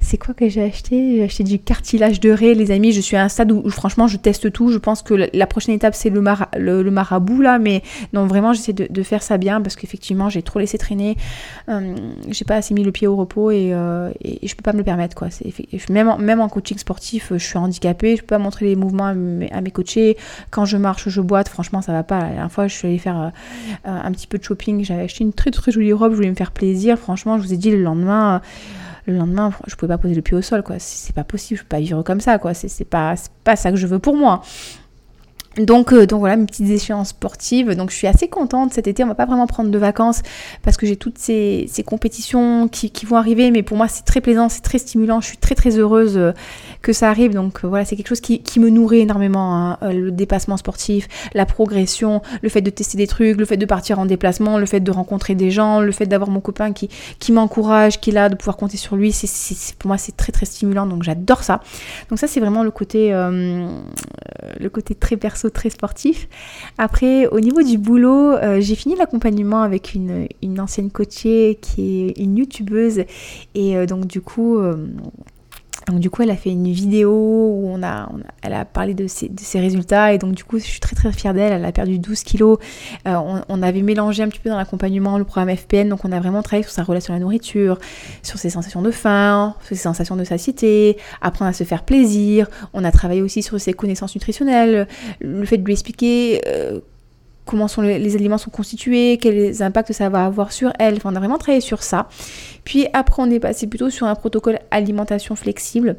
C'est 0.00 0.18
quoi 0.18 0.34
que 0.34 0.48
j'ai 0.48 0.62
acheté? 0.62 1.16
J'ai 1.16 1.24
acheté 1.24 1.44
du 1.44 1.58
cartilage 1.58 2.20
de 2.20 2.30
raie, 2.30 2.54
les 2.54 2.70
amis. 2.70 2.92
Je 2.92 3.00
suis 3.00 3.16
à 3.16 3.22
un 3.22 3.28
stade 3.28 3.52
où, 3.52 3.68
franchement 3.70 4.06
je 4.06 4.16
teste 4.16 4.52
tout. 4.52 4.70
Je 4.70 4.78
pense 4.78 5.02
que 5.02 5.14
la, 5.14 5.46
prochaine 5.46 5.74
étape 5.74 5.94
c'est 5.94 6.10
le, 6.10 6.20
marabout 6.90 7.42
là, 7.42 7.58
mais 7.58 7.82
non 8.12 8.26
vraiment 8.26 8.52
j'essaie 8.52 8.72
de, 8.72 9.02
faire 9.02 9.22
ça 9.22 9.36
bien 9.36 9.60
parce 9.60 9.76
qu'effectivement 9.76 10.28
j'ai 10.30 10.42
trop 10.42 10.58
laissé 10.58 10.78
traîner. 10.78 11.16
Euh, 11.68 11.94
j'ai 12.30 12.44
pas 12.44 12.56
assez 12.56 12.72
mis 12.72 12.82
le 12.82 12.92
pied 12.92 13.06
au 13.06 13.16
repos 13.16 13.50
et, 13.50 13.74
et, 14.22 14.46
je 14.46 14.54
peux 14.54 14.62
pas 14.62 14.72
me 14.72 14.78
le 14.78 14.84
permettre 14.84 15.14
quoi. 15.14 15.28
Même 15.90 16.14
même 16.18 16.40
en 16.40 16.48
coaching 16.48 16.78
sportif 16.78 17.32
je 17.38 17.44
suis 17.44 17.58
handicapée, 17.58 18.16
je 18.16 18.22
peux 18.22 18.28
pas 18.28 18.38
montrer 18.38 18.66
les 18.66 18.76
mouvements 18.76 19.06
à 19.06 19.14
mes, 19.14 19.70
coachés. 19.70 20.16
Quand 20.50 20.64
je 20.64 20.76
marche, 20.76 21.08
je 21.08 21.20
boite, 21.20 21.48
franchement, 21.48 21.82
ça 21.82 21.92
va 21.92 22.02
pas. 22.02 22.20
La 22.20 22.28
dernière 22.28 22.52
fois, 22.52 22.66
je 22.66 22.74
suis 22.74 22.88
allée 22.88 22.98
faire 22.98 23.18
euh, 23.18 23.30
un 23.84 24.12
petit 24.12 24.26
peu 24.26 24.38
de 24.38 24.44
shopping, 24.44 24.84
j'avais 24.84 25.02
acheté 25.02 25.24
une 25.24 25.32
très 25.32 25.50
très 25.50 25.72
jolie 25.72 25.92
robe, 25.92 26.12
je 26.12 26.16
voulais 26.16 26.30
me 26.30 26.34
faire 26.34 26.52
plaisir. 26.52 26.98
Franchement, 26.98 27.38
je 27.38 27.42
vous 27.42 27.52
ai 27.52 27.56
dit 27.56 27.70
le 27.70 27.82
lendemain, 27.82 28.40
le 29.06 29.16
lendemain, 29.16 29.52
je 29.66 29.74
pouvais 29.74 29.92
pas 29.92 29.98
poser 29.98 30.14
le 30.14 30.22
pied 30.22 30.36
au 30.36 30.42
sol, 30.42 30.62
quoi. 30.62 30.76
C'est 30.78 31.14
pas 31.14 31.24
possible, 31.24 31.58
je 31.58 31.64
peux 31.64 31.68
pas 31.68 31.80
vivre 31.80 32.02
comme 32.02 32.20
ça, 32.20 32.38
quoi. 32.38 32.54
C'est 32.54 32.84
pas, 32.84 33.14
pas 33.44 33.56
ça 33.56 33.70
que 33.70 33.76
je 33.76 33.86
veux 33.86 33.98
pour 33.98 34.16
moi. 34.16 34.42
Donc, 35.58 35.92
euh, 35.92 36.06
donc 36.06 36.20
voilà 36.20 36.36
mes 36.36 36.46
petites 36.46 36.68
échéances 36.68 37.10
sportives. 37.10 37.74
Donc 37.74 37.90
je 37.90 37.96
suis 37.96 38.06
assez 38.06 38.28
contente 38.28 38.72
cet 38.72 38.88
été. 38.88 39.04
On 39.04 39.06
va 39.06 39.14
pas 39.14 39.26
vraiment 39.26 39.46
prendre 39.46 39.70
de 39.70 39.78
vacances 39.78 40.22
parce 40.62 40.76
que 40.76 40.86
j'ai 40.86 40.96
toutes 40.96 41.18
ces, 41.18 41.68
compétitions 41.86 42.68
qui, 42.68 42.90
vont 43.06 43.16
arriver. 43.16 43.50
Mais 43.50 43.62
pour 43.62 43.76
moi 43.76 43.86
c'est 43.88 44.04
très 44.04 44.20
plaisant, 44.20 44.48
c'est 44.48 44.62
très 44.62 44.78
stimulant. 44.78 45.20
Je 45.20 45.26
suis 45.26 45.36
très 45.36 45.54
très 45.54 45.78
heureuse 45.78 46.16
euh, 46.16 46.32
que 46.82 46.92
ça 46.92 47.08
arrive. 47.08 47.34
Donc 47.34 47.60
euh, 47.64 47.68
voilà 47.68 47.84
c'est 47.84 47.96
quelque 47.96 48.08
chose 48.08 48.20
qui, 48.20 48.42
me 48.58 48.68
nourrit 48.68 49.00
énormément. 49.00 49.56
Hein. 49.56 49.78
Le 49.92 50.10
dépassement 50.10 50.56
sportif, 50.56 51.08
la 51.34 51.46
progression, 51.46 52.22
le 52.42 52.48
fait 52.48 52.60
de 52.60 52.70
tester 52.70 52.96
des 52.96 53.06
trucs, 53.06 53.36
le 53.36 53.44
fait 53.44 53.56
de 53.56 53.66
partir 53.66 53.98
en 53.98 54.06
déplacement, 54.06 54.58
le 54.58 54.66
fait 54.66 54.80
de 54.80 54.90
rencontrer 54.90 55.34
des 55.34 55.50
gens, 55.50 55.80
le 55.80 55.92
fait 55.92 56.06
d'avoir 56.06 56.30
mon 56.30 56.40
copain 56.40 56.72
qui, 56.72 56.88
m'encourage, 57.32 58.00
qui 58.00 58.10
est 58.10 58.12
là, 58.12 58.28
de 58.28 58.34
pouvoir 58.34 58.56
compter 58.56 58.76
sur 58.76 58.96
lui. 58.96 59.14
Pour 59.78 59.88
moi 59.88 59.98
c'est 59.98 60.16
très 60.16 60.32
très 60.32 60.46
stimulant. 60.46 60.86
Donc 60.86 61.02
j'adore 61.02 61.42
ça. 61.42 61.60
Donc 62.10 62.18
ça 62.18 62.26
c'est 62.26 62.40
vraiment 62.40 62.62
le 62.62 62.70
côté, 62.70 63.10
le 63.10 64.68
côté 64.68 64.94
très 64.94 65.16
personnel 65.16 65.43
très 65.48 65.70
sportif. 65.70 66.28
Après, 66.78 67.26
au 67.28 67.40
niveau 67.40 67.62
du 67.62 67.78
boulot, 67.78 68.32
euh, 68.32 68.60
j'ai 68.60 68.74
fini 68.74 68.96
l'accompagnement 68.96 69.62
avec 69.62 69.94
une, 69.94 70.28
ancienne 70.58 70.90
coachée 70.90 71.58
qui 71.60 72.06
est 72.06 72.18
une 72.18 72.36
youtubeuse. 72.36 73.04
Et 73.54 73.76
euh, 73.76 73.86
donc, 73.86 74.06
du 74.06 74.20
coup, 74.20 74.58
euh, 74.58 74.74
donc 75.86 76.00
du 76.00 76.08
coup, 76.08 76.22
elle 76.22 76.30
a 76.30 76.36
fait 76.36 76.50
une 76.50 76.72
vidéo 76.72 77.10
où 77.12 77.68
on 77.68 77.82
a, 77.82 78.08
elle 78.42 78.54
a 78.54 78.64
parlé 78.64 78.94
de 78.94 79.06
ses, 79.06 79.30
résultats 79.54 80.12
et 80.12 80.18
donc 80.18 80.32
du 80.32 80.42
coup, 80.42 80.58
je 80.58 80.64
suis 80.64 80.80
très 80.80 80.96
très 80.96 81.12
fière 81.12 81.34
d'elle. 81.34 81.52
Elle 81.52 81.64
a 81.64 81.72
perdu 81.72 81.98
12 81.98 82.22
kilos. 82.22 82.58
Euh, 83.06 83.42
on, 83.48 83.62
avait 83.62 83.82
mélangé 83.82 84.22
un 84.22 84.28
petit 84.28 84.40
peu 84.40 84.50
dans 84.50 84.56
l'accompagnement 84.56 85.18
le 85.18 85.24
programme 85.24 85.54
FPN, 85.54 85.88
donc 85.88 86.04
on 86.04 86.12
a 86.12 86.20
vraiment 86.20 86.42
travaillé 86.42 86.62
sur 86.62 86.72
sa 86.72 86.82
relation 86.82 87.12
à 87.14 87.16
la 87.16 87.20
nourriture, 87.20 87.78
sur 88.22 88.38
ses 88.38 88.50
sensations 88.50 88.82
de 88.82 88.90
faim, 88.90 89.54
sur 89.60 89.76
ses 89.76 89.82
sensations 89.82 90.16
de 90.16 90.24
satiété, 90.24 90.96
apprendre 91.20 91.50
à 91.50 91.52
se 91.52 91.64
faire 91.64 91.84
plaisir. 91.84 92.48
On 92.72 92.84
a 92.84 92.90
travaillé 92.90 93.22
aussi 93.22 93.42
sur 93.42 93.60
ses 93.60 93.74
connaissances 93.74 94.14
nutritionnelles, 94.14 94.88
le 95.20 95.44
fait 95.44 95.58
de 95.58 95.64
lui 95.64 95.72
expliquer 95.72 96.40
euh, 96.46 96.80
comment 97.44 97.68
sont 97.68 97.82
les, 97.82 98.14
aliments 98.14 98.38
sont 98.38 98.50
constitués, 98.50 99.18
quels 99.18 99.62
impacts 99.62 99.92
ça 99.92 100.08
va 100.08 100.24
avoir 100.24 100.52
sur 100.52 100.72
elle. 100.78 100.96
Enfin, 100.96 101.10
on 101.12 101.16
a 101.16 101.18
vraiment 101.18 101.38
travaillé 101.38 101.60
sur 101.60 101.82
ça. 101.82 102.08
Puis 102.64 102.86
après, 102.92 103.22
on 103.22 103.30
est 103.30 103.40
passé 103.40 103.66
plutôt 103.66 103.90
sur 103.90 104.06
un 104.06 104.14
protocole 104.14 104.58
alimentation 104.70 105.36
flexible. 105.36 105.96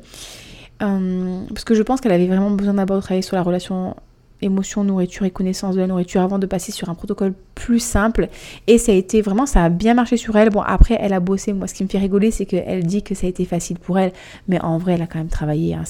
Euh, 0.81 1.41
parce 1.49 1.63
que 1.63 1.73
je 1.73 1.83
pense 1.83 2.01
qu'elle 2.01 2.11
avait 2.11 2.27
vraiment 2.27 2.51
besoin 2.51 2.73
d'abord 2.73 2.97
de 2.97 3.01
travailler 3.01 3.21
sur 3.21 3.35
la 3.35 3.43
relation 3.43 3.95
émotion, 4.41 4.83
nourriture 4.83 5.25
et 5.25 5.31
connaissance 5.31 5.75
de 5.75 5.81
la 5.81 5.87
nourriture 5.87 6.21
avant 6.21 6.39
de 6.39 6.45
passer 6.45 6.71
sur 6.71 6.89
un 6.89 6.95
protocole 6.95 7.33
plus 7.53 7.79
simple. 7.79 8.29
Et 8.67 8.77
ça 8.77 8.91
a 8.91 8.95
été 8.95 9.21
vraiment, 9.21 9.45
ça 9.45 9.63
a 9.63 9.69
bien 9.69 9.93
marché 9.93 10.17
sur 10.17 10.35
elle. 10.37 10.49
Bon, 10.49 10.61
après, 10.61 10.97
elle 10.99 11.13
a 11.13 11.19
bossé. 11.19 11.53
Moi, 11.53 11.67
ce 11.67 11.73
qui 11.73 11.83
me 11.83 11.89
fait 11.89 11.97
rigoler, 11.97 12.31
c'est 12.31 12.45
qu'elle 12.45 12.83
dit 12.83 13.03
que 13.03 13.15
ça 13.15 13.27
a 13.27 13.29
été 13.29 13.45
facile 13.45 13.79
pour 13.79 13.97
elle. 13.97 14.11
Mais 14.47 14.59
en 14.61 14.77
vrai, 14.77 14.93
elle 14.93 15.01
a 15.01 15.07
quand 15.07 15.19
même 15.19 15.29
travaillé. 15.29 15.73
Hein. 15.73 15.83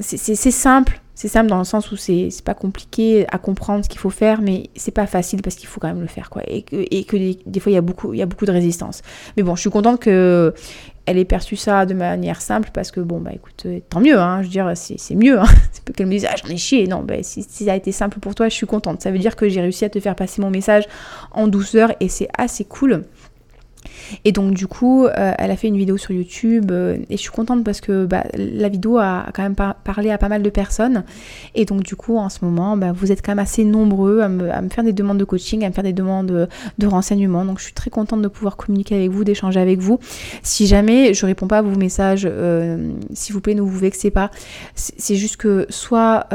C'est 0.00 0.50
simple, 0.50 1.00
c'est 1.20 1.28
simple 1.28 1.50
dans 1.50 1.58
le 1.58 1.64
sens 1.64 1.92
où 1.92 1.96
c'est 1.98 2.30
pas 2.46 2.54
compliqué 2.54 3.26
à 3.30 3.36
comprendre 3.36 3.84
ce 3.84 3.90
qu'il 3.90 3.98
faut 3.98 4.08
faire, 4.08 4.40
mais 4.40 4.70
c'est 4.74 4.90
pas 4.90 5.06
facile 5.06 5.42
parce 5.42 5.54
qu'il 5.54 5.68
faut 5.68 5.78
quand 5.78 5.88
même 5.88 6.00
le 6.00 6.06
faire, 6.06 6.30
quoi. 6.30 6.40
Et 6.46 6.62
que, 6.62 7.18
des 7.46 7.60
fois, 7.60 7.70
il 7.70 7.74
y, 7.74 7.76
a 7.76 7.82
beaucoup, 7.82 8.14
il 8.14 8.20
y 8.20 8.22
a 8.22 8.26
beaucoup 8.26 8.46
de 8.46 8.50
résistance. 8.50 9.02
Mais 9.36 9.42
bon, 9.42 9.54
je 9.54 9.60
suis 9.60 9.68
contente 9.68 10.00
que 10.00 10.54
elle 11.04 11.18
ait 11.18 11.26
perçu 11.26 11.56
ça 11.56 11.84
de 11.84 11.92
manière 11.92 12.40
simple 12.40 12.70
parce 12.72 12.90
que 12.90 13.00
bon 13.00 13.20
bah 13.20 13.32
écoute, 13.34 13.64
euh, 13.66 13.80
tant 13.90 14.00
mieux, 14.00 14.18
hein, 14.18 14.38
je 14.40 14.46
veux 14.46 14.50
dire 14.50 14.72
c'est 14.74 15.14
mieux. 15.14 15.38
Hein. 15.38 15.44
C'est 15.72 15.84
pas 15.84 15.92
qu'elle 15.92 16.06
me 16.06 16.12
dise 16.12 16.26
ah 16.26 16.36
j'en 16.42 16.48
ai 16.48 16.56
chié. 16.56 16.86
Non, 16.86 17.02
bah, 17.02 17.16
si, 17.22 17.42
ça 17.42 17.72
a 17.72 17.76
été 17.76 17.92
simple 17.92 18.18
pour 18.18 18.34
toi, 18.34 18.48
je 18.48 18.54
suis 18.54 18.66
contente. 18.66 19.02
Ça 19.02 19.10
veut 19.10 19.18
dire 19.18 19.36
que 19.36 19.46
j'ai 19.46 19.60
réussi 19.60 19.84
à 19.84 19.90
te 19.90 20.00
faire 20.00 20.16
passer 20.16 20.40
mon 20.40 20.48
message 20.48 20.84
en 21.32 21.48
douceur 21.48 21.92
et 22.00 22.08
c'est 22.08 22.28
assez 22.38 22.64
cool. 22.64 23.04
Et 24.24 24.32
donc 24.32 24.54
du 24.54 24.66
coup, 24.66 25.06
euh, 25.06 25.32
elle 25.38 25.50
a 25.50 25.56
fait 25.56 25.68
une 25.68 25.76
vidéo 25.76 25.96
sur 25.96 26.12
YouTube 26.12 26.70
euh, 26.70 26.96
et 27.08 27.16
je 27.16 27.22
suis 27.22 27.30
contente 27.30 27.64
parce 27.64 27.80
que 27.80 28.06
bah, 28.06 28.24
la 28.34 28.68
vidéo 28.68 28.98
a 28.98 29.26
quand 29.34 29.42
même 29.42 29.54
parlé 29.54 30.10
à 30.10 30.18
pas 30.18 30.28
mal 30.28 30.42
de 30.42 30.50
personnes. 30.50 31.04
Et 31.54 31.64
donc 31.64 31.82
du 31.82 31.96
coup, 31.96 32.16
en 32.16 32.28
ce 32.28 32.44
moment, 32.44 32.76
bah, 32.76 32.92
vous 32.92 33.12
êtes 33.12 33.24
quand 33.24 33.32
même 33.32 33.38
assez 33.38 33.64
nombreux 33.64 34.20
à 34.20 34.28
me, 34.28 34.68
faire 34.70 34.84
des 34.84 34.92
demandes 34.92 35.18
de 35.18 35.24
coaching, 35.24 35.64
à 35.64 35.68
me 35.68 35.74
faire 35.74 35.84
des 35.84 35.92
demandes 35.92 36.48
de, 36.78 36.86
renseignements. 36.86 37.44
Donc 37.44 37.58
je 37.58 37.64
suis 37.64 37.72
très 37.72 37.90
contente 37.90 38.22
de 38.22 38.28
pouvoir 38.28 38.56
communiquer 38.56 38.96
avec 38.96 39.10
vous, 39.10 39.24
d'échanger 39.24 39.60
avec 39.60 39.78
vous. 39.78 39.98
Si 40.42 40.66
jamais 40.66 41.14
je 41.14 41.24
réponds 41.24 41.46
pas 41.46 41.58
à 41.58 41.62
vos 41.62 41.78
messages, 41.78 42.26
euh, 42.28 42.92
s'il 43.12 43.34
vous 43.34 43.40
plaît, 43.40 43.54
ne 43.54 43.62
vous 43.62 43.78
vexez 43.78 44.10
pas. 44.10 44.30
C'est 44.74 45.14
juste 45.14 45.36
que 45.36 45.66
soit 45.68 46.26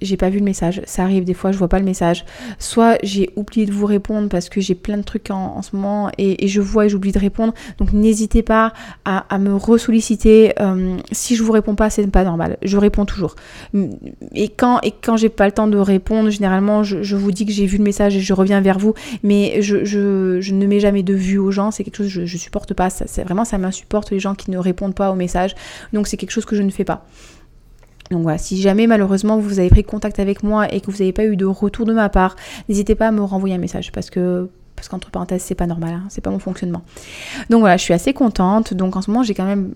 j'ai 0.00 0.16
pas 0.16 0.30
vu 0.30 0.38
le 0.38 0.44
message, 0.44 0.82
ça 0.84 1.02
arrive 1.02 1.24
des 1.24 1.34
fois, 1.34 1.52
je 1.52 1.58
vois 1.58 1.68
pas 1.68 1.78
le 1.78 1.84
message, 1.84 2.24
soit 2.58 2.98
j'ai 3.02 3.30
oublié 3.36 3.66
de 3.66 3.72
vous 3.72 3.86
répondre 3.86 4.28
parce 4.28 4.48
que 4.48 4.60
j'ai 4.60 4.74
plein 4.74 4.96
de 4.96 5.02
trucs 5.02 5.30
en, 5.30 5.62
ce 5.62 5.74
moment 5.74 6.10
et, 6.18 6.44
et 6.44 6.48
je 6.48 6.60
vois 6.60 6.86
et 6.86 6.88
j'oublie 6.88 7.07
de 7.12 7.18
répondre. 7.18 7.54
Donc 7.78 7.92
n'hésitez 7.92 8.42
pas 8.42 8.72
à, 9.04 9.38
me 9.38 9.54
ressolliciter. 9.54 10.52
Euh, 10.60 10.96
si 11.12 11.36
je 11.36 11.42
vous 11.42 11.52
réponds 11.52 11.74
pas, 11.74 11.90
c'est 11.90 12.06
pas 12.08 12.24
normal. 12.24 12.56
Je 12.62 12.76
réponds 12.76 13.04
toujours. 13.04 13.34
Et 14.34 14.48
quand, 14.48 14.80
et 14.82 14.92
quand 14.92 15.16
j'ai 15.16 15.28
pas 15.28 15.46
le 15.46 15.52
temps 15.52 15.68
de 15.68 15.78
répondre, 15.78 16.30
généralement, 16.30 16.82
je, 16.82 17.16
vous 17.16 17.32
dis 17.32 17.46
que 17.46 17.52
j'ai 17.52 17.66
vu 17.66 17.78
le 17.78 17.84
message 17.84 18.16
et 18.16 18.20
je 18.20 18.32
reviens 18.32 18.60
vers 18.60 18.78
vous. 18.78 18.94
Mais 19.22 19.62
je, 19.62 20.52
ne 20.52 20.66
mets 20.66 20.80
jamais 20.80 21.02
de 21.02 21.14
vue 21.14 21.38
aux 21.38 21.50
gens. 21.50 21.70
C'est 21.70 21.84
quelque 21.84 21.96
chose 21.96 22.08
je, 22.08 22.26
je 22.26 22.36
supporte 22.36 22.74
pas. 22.74 22.90
Ça, 22.90 23.04
vraiment, 23.24 23.44
ça 23.44 23.58
m'insupporte 23.58 24.10
les 24.10 24.20
gens 24.20 24.34
qui 24.34 24.50
ne 24.50 24.58
répondent 24.58 24.94
pas 24.94 25.10
aux 25.10 25.16
messages. 25.16 25.54
Donc 25.92 26.06
c'est 26.06 26.16
quelque 26.16 26.30
chose 26.30 26.44
que 26.44 26.56
je 26.56 26.62
ne 26.62 26.70
fais 26.70 26.84
pas. 26.84 27.06
Donc 28.10 28.22
voilà, 28.22 28.38
si 28.38 28.60
jamais 28.60 28.86
malheureusement 28.86 29.38
vous 29.38 29.58
avez 29.58 29.68
pris 29.68 29.84
contact 29.84 30.18
avec 30.18 30.42
moi 30.42 30.72
et 30.72 30.80
que 30.80 30.90
vous 30.90 30.98
n'avez 30.98 31.12
pas 31.12 31.24
eu 31.24 31.36
de 31.36 31.44
retour 31.44 31.84
de 31.84 31.92
ma 31.92 32.08
part, 32.08 32.36
n'hésitez 32.68 32.94
pas 32.94 33.08
à 33.08 33.12
me 33.12 33.20
renvoyer 33.20 33.54
un 33.54 33.58
message 33.58 33.92
parce 33.92 34.10
que 34.10 34.48
parce 34.78 34.88
qu'entre 34.88 35.10
parenthèses, 35.10 35.42
c'est 35.42 35.54
pas 35.54 35.66
normal, 35.66 35.94
hein, 35.94 36.04
c'est 36.08 36.20
pas 36.20 36.30
mon 36.30 36.38
fonctionnement. 36.38 36.82
Donc 37.50 37.60
voilà, 37.60 37.76
je 37.76 37.82
suis 37.82 37.94
assez 37.94 38.14
contente. 38.14 38.74
Donc 38.74 38.96
en 38.96 39.02
ce 39.02 39.10
moment, 39.10 39.22
j'ai 39.22 39.34
quand 39.34 39.44
même 39.44 39.74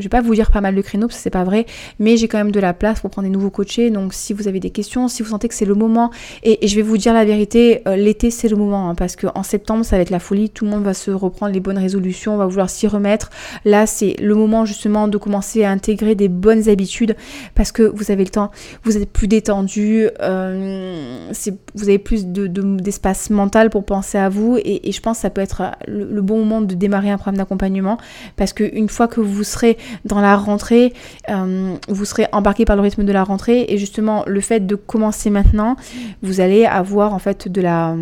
je 0.00 0.04
vais 0.06 0.08
pas 0.08 0.20
vous 0.20 0.34
dire 0.34 0.50
pas 0.50 0.60
mal 0.60 0.74
de 0.74 0.80
créneaux 0.80 1.06
parce 1.06 1.18
que 1.18 1.22
c'est 1.22 1.30
pas 1.30 1.44
vrai, 1.44 1.66
mais 1.98 2.16
j'ai 2.16 2.28
quand 2.28 2.38
même 2.38 2.50
de 2.50 2.60
la 2.60 2.72
place 2.72 3.00
pour 3.00 3.10
prendre 3.10 3.28
des 3.28 3.32
nouveaux 3.32 3.50
coachés. 3.50 3.90
Donc 3.90 4.14
si 4.14 4.32
vous 4.32 4.48
avez 4.48 4.60
des 4.60 4.70
questions, 4.70 5.08
si 5.08 5.22
vous 5.22 5.28
sentez 5.28 5.48
que 5.48 5.54
c'est 5.54 5.64
le 5.64 5.74
moment, 5.74 6.10
et, 6.42 6.66
je 6.66 6.76
vais 6.76 6.82
vous 6.82 6.96
dire 6.96 7.12
la 7.12 7.24
vérité, 7.24 7.82
euh, 7.86 7.96
l'été 7.96 8.30
c'est 8.30 8.48
le 8.48 8.56
moment 8.56 8.90
hein, 8.90 8.94
parce 8.94 9.16
qu'en 9.16 9.42
septembre 9.42 9.84
ça 9.84 9.96
va 9.96 10.02
être 10.02 10.10
la 10.10 10.18
folie, 10.18 10.50
tout 10.50 10.64
le 10.64 10.70
monde 10.70 10.84
va 10.84 10.94
se 10.94 11.10
reprendre 11.10 11.52
les 11.52 11.60
bonnes 11.60 11.78
résolutions, 11.78 12.34
on 12.34 12.38
va 12.38 12.46
vouloir 12.46 12.70
s'y 12.70 12.86
remettre. 12.86 13.30
Là 13.64 13.86
c'est 13.86 14.16
le 14.20 14.34
moment 14.34 14.64
justement 14.64 15.08
de 15.08 15.18
commencer 15.18 15.64
à 15.64 15.70
intégrer 15.70 16.14
des 16.14 16.28
bonnes 16.28 16.68
habitudes 16.68 17.16
parce 17.54 17.72
que 17.72 17.82
vous 17.82 18.10
avez 18.10 18.24
le 18.24 18.30
temps, 18.30 18.50
vous 18.84 18.96
êtes 18.96 19.10
plus 19.10 19.28
détendu, 19.28 20.08
euh, 20.20 21.30
vous 21.74 21.88
avez 21.88 21.98
plus 21.98 22.26
d'espace 22.26 23.28
de, 23.28 23.34
mental 23.34 23.70
pour 23.70 23.84
penser 23.84 24.18
à 24.18 24.28
vous 24.28 24.58
et, 24.64 24.90
je 24.90 25.00
pense 25.00 25.18
que 25.18 25.22
ça 25.22 25.30
peut 25.30 25.40
être 25.40 25.62
le, 25.86 26.04
le 26.04 26.22
bon 26.22 26.38
moment 26.38 26.60
de 26.60 26.74
démarrer 26.74 27.10
un 27.10 27.16
programme 27.16 27.36
d'accompagnement 27.36 27.98
parce 28.36 28.52
qu'une 28.52 28.88
fois 28.88 29.08
que 29.08 29.20
vous 29.20 29.44
serez 29.44 29.76
dans 30.04 30.20
la 30.20 30.36
rentrée, 30.36 30.92
euh, 31.28 31.74
vous 31.88 32.04
serez 32.04 32.26
embarqué 32.32 32.64
par 32.64 32.76
le 32.76 32.82
rythme 32.82 33.04
de 33.04 33.12
la 33.12 33.24
rentrée. 33.24 33.66
Et 33.68 33.78
justement 33.78 34.24
le 34.26 34.40
fait 34.40 34.66
de 34.66 34.74
commencer 34.74 35.30
maintenant, 35.30 35.76
vous 36.22 36.40
allez 36.40 36.64
avoir 36.66 37.14
en 37.14 37.18
fait 37.18 37.48
de 37.48 37.60
la, 37.60 37.94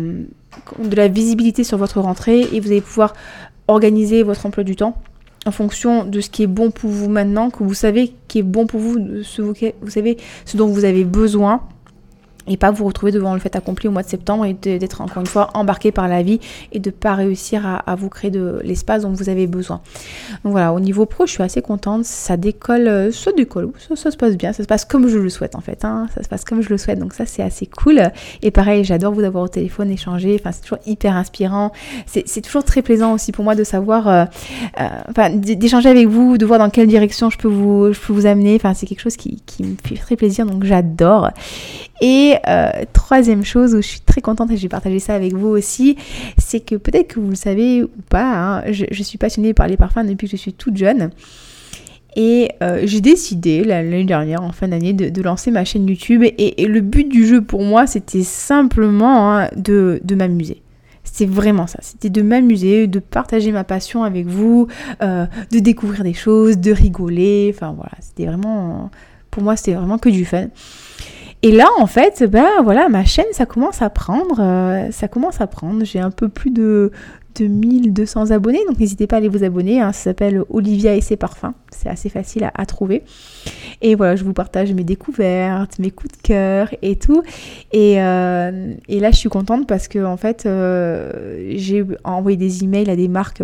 de 0.83 0.95
la 0.95 1.07
visibilité 1.07 1.63
sur 1.63 1.77
votre 1.77 1.99
rentrée 1.99 2.47
et 2.51 2.59
vous 2.59 2.67
allez 2.67 2.81
pouvoir 2.81 3.13
organiser 3.67 4.23
votre 4.23 4.45
emploi 4.45 4.63
du 4.63 4.75
temps 4.75 4.97
en 5.45 5.51
fonction 5.51 6.03
de 6.03 6.19
ce 6.21 6.29
qui 6.29 6.43
est 6.43 6.47
bon 6.47 6.71
pour 6.71 6.89
vous 6.89 7.09
maintenant, 7.09 7.49
que 7.49 7.63
vous 7.63 7.73
savez 7.73 8.13
qui 8.27 8.39
est 8.39 8.43
bon 8.43 8.67
pour 8.67 8.79
vous, 8.79 9.23
ce, 9.23 9.41
vous 9.41 9.55
savez 9.89 10.17
ce 10.45 10.57
dont 10.57 10.67
vous 10.67 10.85
avez 10.85 11.03
besoin 11.05 11.61
et 12.49 12.57
pas 12.57 12.71
vous 12.71 12.85
retrouver 12.85 13.11
devant 13.11 13.33
le 13.33 13.39
fait 13.39 13.55
accompli 13.55 13.87
au 13.87 13.91
mois 13.91 14.03
de 14.03 14.09
septembre 14.09 14.45
et 14.45 14.53
d'être 14.53 15.01
encore 15.01 15.21
une 15.21 15.27
fois 15.27 15.49
embarqué 15.53 15.91
par 15.91 16.07
la 16.07 16.23
vie 16.23 16.39
et 16.71 16.79
de 16.79 16.89
pas 16.89 17.13
réussir 17.13 17.81
à, 17.85 17.95
vous 17.95 18.09
créer 18.09 18.31
de 18.31 18.59
l'espace 18.63 19.03
dont 19.03 19.11
vous 19.11 19.29
avez 19.29 19.47
besoin. 19.47 19.81
Donc 20.43 20.51
voilà, 20.51 20.73
au 20.73 20.79
niveau 20.79 21.05
pro, 21.05 21.25
je 21.25 21.31
suis 21.31 21.43
assez 21.43 21.61
contente, 21.61 22.05
ça 22.05 22.37
décolle, 22.37 22.87
euh, 22.87 23.11
ça 23.11 23.31
décolle, 23.31 23.71
ça, 23.77 23.95
ça 23.95 24.11
se 24.11 24.17
passe 24.17 24.35
bien, 24.35 24.51
ça 24.51 24.63
se 24.63 24.67
passe 24.67 24.85
comme 24.85 25.07
je 25.07 25.17
le 25.17 25.29
souhaite 25.29 25.55
en 25.55 25.61
fait, 25.61 25.85
hein. 25.85 26.07
ça 26.15 26.23
se 26.23 26.29
passe 26.29 26.43
comme 26.43 26.61
je 26.61 26.69
le 26.69 26.77
souhaite, 26.77 26.99
donc 26.99 27.13
ça 27.13 27.25
c'est 27.25 27.43
assez 27.43 27.67
cool. 27.67 28.01
Et 28.41 28.51
pareil, 28.51 28.83
j'adore 28.83 29.13
vous 29.13 29.23
avoir 29.23 29.43
au 29.43 29.47
téléphone, 29.47 29.91
échanger, 29.91 30.37
enfin 30.39 30.51
c'est 30.51 30.61
toujours 30.61 30.79
hyper 30.85 31.15
inspirant, 31.15 31.71
c'est 32.07 32.41
toujours 32.41 32.63
très 32.63 32.81
plaisant 32.81 33.13
aussi 33.13 33.31
pour 33.31 33.43
moi 33.43 33.55
de 33.55 33.63
savoir, 33.63 34.07
euh, 34.07 34.25
euh, 34.79 34.87
enfin 35.09 35.29
d'échanger 35.29 35.89
avec 35.89 36.07
vous, 36.07 36.37
de 36.37 36.45
voir 36.45 36.59
dans 36.59 36.69
quelle 36.69 36.87
direction 36.87 37.29
je 37.29 37.37
peux 37.37 37.47
vous, 37.47 37.93
je 37.93 37.99
peux 37.99 38.13
vous 38.13 38.25
amener, 38.25 38.55
enfin 38.55 38.73
c'est 38.73 38.85
quelque 38.85 39.01
chose 39.01 39.17
qui, 39.17 39.41
qui 39.45 39.63
me 39.63 39.75
fait 39.83 39.95
très 39.95 40.15
plaisir, 40.15 40.45
donc 40.45 40.63
j'adore. 40.63 41.29
Et 42.01 42.38
euh, 42.47 42.71
troisième 42.93 43.43
chose 43.43 43.73
où 43.73 43.81
je 43.81 43.87
suis 43.87 43.99
très 44.01 44.21
contente 44.21 44.51
et 44.51 44.57
je 44.57 44.61
vais 44.61 44.69
partager 44.69 44.99
ça 44.99 45.15
avec 45.15 45.33
vous 45.33 45.47
aussi, 45.47 45.97
c'est 46.37 46.59
que 46.59 46.75
peut-être 46.75 47.07
que 47.09 47.19
vous 47.19 47.29
le 47.29 47.35
savez 47.35 47.83
ou 47.83 47.89
pas, 48.09 48.59
hein, 48.59 48.63
je, 48.71 49.03
suis 49.03 49.17
passionnée 49.17 49.53
par 49.53 49.67
les 49.67 49.77
parfums 49.77 50.05
depuis 50.07 50.27
que 50.27 50.31
je 50.31 50.41
suis 50.41 50.53
toute 50.53 50.77
jeune. 50.77 51.11
Et 52.15 52.49
euh, 52.63 52.81
j'ai 52.83 53.01
décidé 53.01 53.63
l'année 53.63 54.03
dernière, 54.03 54.41
en 54.41 54.51
fin 54.51 54.67
d'année, 54.67 54.93
de, 54.93 55.21
lancer 55.21 55.51
ma 55.51 55.63
chaîne 55.63 55.87
YouTube. 55.87 56.23
Et, 56.23 56.65
le 56.65 56.81
but 56.81 57.07
du 57.07 57.25
jeu 57.25 57.41
pour 57.41 57.61
moi, 57.63 57.87
c'était 57.87 58.23
simplement 58.23 59.37
hein, 59.37 59.49
de, 59.55 60.01
m'amuser. 60.15 60.61
C'était 61.03 61.31
vraiment 61.31 61.67
ça. 61.67 61.79
C'était 61.81 62.09
de 62.09 62.21
m'amuser, 62.21 62.87
de 62.87 62.99
partager 62.99 63.51
ma 63.51 63.63
passion 63.63 64.03
avec 64.03 64.27
vous, 64.27 64.67
euh, 65.01 65.25
de 65.51 65.59
découvrir 65.59 66.03
des 66.03 66.13
choses, 66.13 66.57
de 66.57 66.71
rigoler. 66.71 67.51
Enfin 67.55 67.73
voilà, 67.75 67.93
c'était 67.99 68.25
vraiment. 68.25 68.91
Pour 69.31 69.43
moi, 69.43 69.55
c'était 69.55 69.73
vraiment 69.73 69.97
que 69.97 70.09
du 70.09 70.25
fun. 70.25 70.47
Et 71.41 71.51
là, 71.51 71.67
en 71.79 71.87
fait, 71.87 72.23
ben 72.29 72.61
voilà, 72.63 72.89
ma 72.89 73.05
chaîne, 73.05 73.25
ça 73.31 73.45
commence 73.45 73.81
à 73.81 73.89
prendre. 73.89 74.39
Euh, 74.39 74.91
ça 74.91 75.07
commence 75.07 75.39
à 75.39 75.47
prendre. 75.47 75.85
J'ai 75.85 75.99
un 75.99 76.11
peu 76.11 76.27
plus 76.27 76.51
de, 76.51 76.91
1200 77.39 78.31
abonnés, 78.31 78.59
donc 78.67 78.79
n'hésitez 78.79 79.07
pas 79.07 79.15
à 79.15 79.19
aller 79.19 79.29
vous 79.29 79.45
abonner. 79.45 79.79
Hein. 79.79 79.93
ça 79.93 80.05
s'appelle 80.05 80.43
Olivia 80.49 80.95
et 80.95 81.01
ses 81.01 81.15
parfums. 81.15 81.53
C'est 81.71 81.87
assez 81.87 82.09
facile 82.09 82.49
à, 82.53 82.65
trouver. 82.65 83.03
Et 83.81 83.95
voilà, 83.95 84.17
je 84.17 84.25
vous 84.25 84.33
partage 84.33 84.73
mes 84.73 84.83
découvertes, 84.83 85.79
mes 85.79 85.91
coups 85.91 86.17
de 86.17 86.21
cœur 86.21 86.69
et 86.81 86.97
tout. 86.97 87.23
Et, 87.71 88.01
euh, 88.01 88.73
là, 88.89 89.11
je 89.11 89.15
suis 89.15 89.29
contente 89.29 89.67
parce 89.67 89.87
que 89.87 90.03
en 90.03 90.17
fait, 90.17 90.45
euh, 90.45 91.53
j'ai 91.55 91.85
envoyé 92.03 92.35
des 92.35 92.65
emails 92.65 92.89
à 92.89 92.97
des 92.97 93.07
marques 93.07 93.43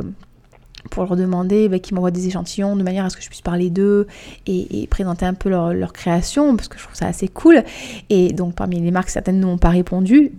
pour 0.89 1.03
leur 1.03 1.15
demander 1.15 1.69
bah, 1.69 1.79
qu'ils 1.79 1.95
m'envoient 1.95 2.11
des 2.11 2.27
échantillons 2.27 2.75
de 2.75 2.83
manière 2.83 3.05
à 3.05 3.09
ce 3.09 3.17
que 3.17 3.23
je 3.23 3.29
puisse 3.29 3.41
parler 3.41 3.69
d'eux 3.69 4.07
et, 4.47 4.87
présenter 4.89 5.25
un 5.25 5.33
peu 5.33 5.49
leur, 5.49 5.93
création 5.93 6.55
parce 6.55 6.67
que 6.67 6.77
je 6.77 6.83
trouve 6.83 6.95
ça 6.95 7.07
assez 7.07 7.27
cool. 7.27 7.63
Et 8.09 8.33
donc 8.33 8.55
parmi 8.55 8.79
les 8.79 8.91
marques, 8.91 9.09
certaines 9.09 9.39
n'ont 9.39 9.57
pas 9.57 9.69
répondu. 9.69 10.31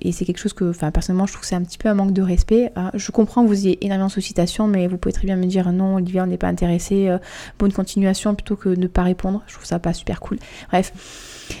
Et 0.00 0.12
c'est 0.12 0.24
quelque 0.24 0.38
chose 0.38 0.52
que, 0.52 0.70
enfin 0.70 0.90
personnellement, 0.90 1.26
je 1.26 1.32
trouve 1.32 1.42
que 1.42 1.48
c'est 1.48 1.54
un 1.56 1.62
petit 1.62 1.78
peu 1.78 1.88
un 1.88 1.94
manque 1.94 2.12
de 2.12 2.22
respect. 2.22 2.72
Hein. 2.76 2.90
Je 2.94 3.10
comprends 3.10 3.42
que 3.42 3.48
vous 3.48 3.66
ayez 3.66 3.84
énormément 3.84 4.08
de 4.08 4.12
sollicitations, 4.12 4.66
mais 4.66 4.86
vous 4.86 4.98
pouvez 4.98 5.12
très 5.12 5.26
bien 5.26 5.36
me 5.36 5.46
dire 5.46 5.72
non, 5.72 5.96
Olivia, 5.96 6.24
on 6.24 6.26
n'est 6.26 6.36
pas 6.36 6.48
intéressé, 6.48 7.08
euh, 7.08 7.18
bonne 7.58 7.72
continuation 7.72 8.34
plutôt 8.34 8.56
que 8.56 8.70
de 8.70 8.80
ne 8.80 8.86
pas 8.86 9.02
répondre. 9.02 9.42
Je 9.46 9.54
trouve 9.54 9.66
ça 9.66 9.78
pas 9.78 9.92
super 9.92 10.20
cool. 10.20 10.38
Bref. 10.70 10.92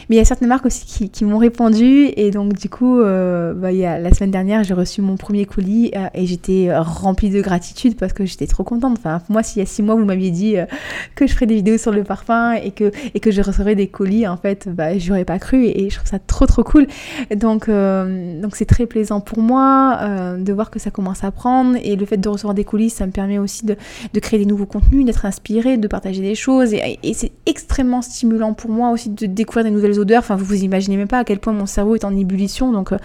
Mais 0.08 0.16
il 0.16 0.18
y 0.18 0.22
a 0.22 0.24
certaines 0.24 0.48
marques 0.48 0.66
aussi 0.66 1.08
qui, 1.10 1.24
m'ont 1.24 1.38
répondu 1.38 2.10
et 2.16 2.30
donc 2.30 2.54
du 2.54 2.68
coup, 2.68 3.00
euh, 3.00 3.52
bah, 3.52 3.72
y 3.72 3.84
a, 3.84 3.98
la 3.98 4.12
semaine 4.12 4.30
dernière, 4.30 4.62
j'ai 4.64 4.74
reçu 4.74 5.02
mon 5.02 5.16
premier 5.16 5.44
colis 5.44 5.90
euh, 5.96 6.06
et 6.14 6.26
j'étais 6.26 6.68
remplie 6.76 7.30
de 7.30 7.40
gratitude 7.40 7.96
parce 7.96 8.12
que 8.12 8.24
j'étais 8.24 8.46
trop 8.46 8.64
contente. 8.64 8.96
Enfin, 8.98 9.20
moi, 9.28 9.42
s'il 9.42 9.60
y 9.60 9.62
a 9.62 9.66
six 9.66 9.82
mois, 9.82 9.94
vous 9.94 10.04
m'aviez 10.04 10.30
dit 10.30 10.56
euh, 10.56 10.66
que 11.14 11.26
je 11.26 11.34
ferais 11.34 11.46
des 11.46 11.56
vidéos 11.56 11.78
sur 11.78 11.92
le 11.92 12.04
parfum 12.04 12.52
et 12.52 12.70
que, 12.70 12.92
et 13.14 13.20
que 13.20 13.30
je 13.30 13.42
recevrais 13.42 13.74
des 13.74 13.88
colis, 13.88 14.26
en 14.28 14.36
fait, 14.36 14.68
bah, 14.68 14.96
j'aurais 14.98 15.24
pas 15.24 15.38
cru 15.38 15.64
et, 15.64 15.90
je 15.90 15.96
trouve 15.96 16.08
ça 16.08 16.18
trop 16.18 16.46
trop 16.46 16.62
cool. 16.64 16.86
Donc, 17.34 17.68
donc 17.68 18.56
c'est 18.56 18.64
très 18.64 18.86
plaisant 18.86 19.20
pour 19.20 19.38
moi 19.38 20.36
de 20.38 20.52
voir 20.52 20.70
que 20.70 20.78
ça 20.78 20.90
commence 20.90 21.22
à 21.24 21.30
prendre 21.30 21.76
et 21.82 21.96
le 21.96 22.06
fait 22.06 22.16
de 22.16 22.28
recevoir 22.28 22.54
des 22.54 22.64
colis, 22.64 22.90
ça 22.90 23.06
me 23.06 23.12
permet 23.12 23.38
aussi 23.38 23.64
de, 23.64 23.76
de 24.12 24.20
créer 24.20 24.38
des 24.38 24.46
nouveaux 24.46 24.66
contenus, 24.66 25.04
d'être 25.04 25.24
inspiré, 25.24 25.76
de 25.76 25.88
partager 25.88 26.22
des 26.22 26.34
choses 26.34 26.74
et, 26.74 26.98
et 27.02 27.14
c'est 27.14 27.32
extrêmement 27.46 28.02
stimulant 28.02 28.52
pour 28.52 28.70
moi 28.70 28.90
aussi 28.90 29.10
de 29.10 29.26
découvrir 29.26 29.64
des 29.64 29.70
nouvelles 29.76 29.98
odeurs. 30.00 30.20
Enfin, 30.20 30.36
vous 30.36 30.44
vous 30.44 30.64
imaginez 30.64 30.96
même 30.96 31.08
pas 31.08 31.18
à 31.18 31.24
quel 31.24 31.38
point 31.38 31.52
mon 31.52 31.66
cerveau 31.66 31.94
est 31.94 32.04
en 32.04 32.16
ébullition. 32.16 32.72
Donc, 32.72 32.92
euh, 32.92 32.98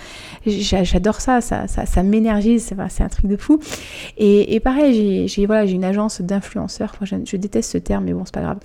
j'adore 0.45 1.21
ça. 1.21 1.41
Ça, 1.41 1.67
ça, 1.67 2.03
m'énergise. 2.03 2.73
C'est 2.89 3.03
un 3.03 3.09
truc 3.09 3.27
de 3.27 3.37
fou. 3.37 3.59
Et, 4.17 4.59
pareil, 4.59 5.27
j'ai 5.27 5.45
voilà, 5.45 5.65
une 5.65 5.83
agence 5.83 6.21
d'influenceurs. 6.21 6.93
je, 7.01 7.37
déteste 7.37 7.71
ce 7.71 7.77
terme, 7.77 8.05
mais 8.05 8.13
bon, 8.13 8.23
c'est 8.25 8.33
pas 8.33 8.41
grave. 8.41 8.59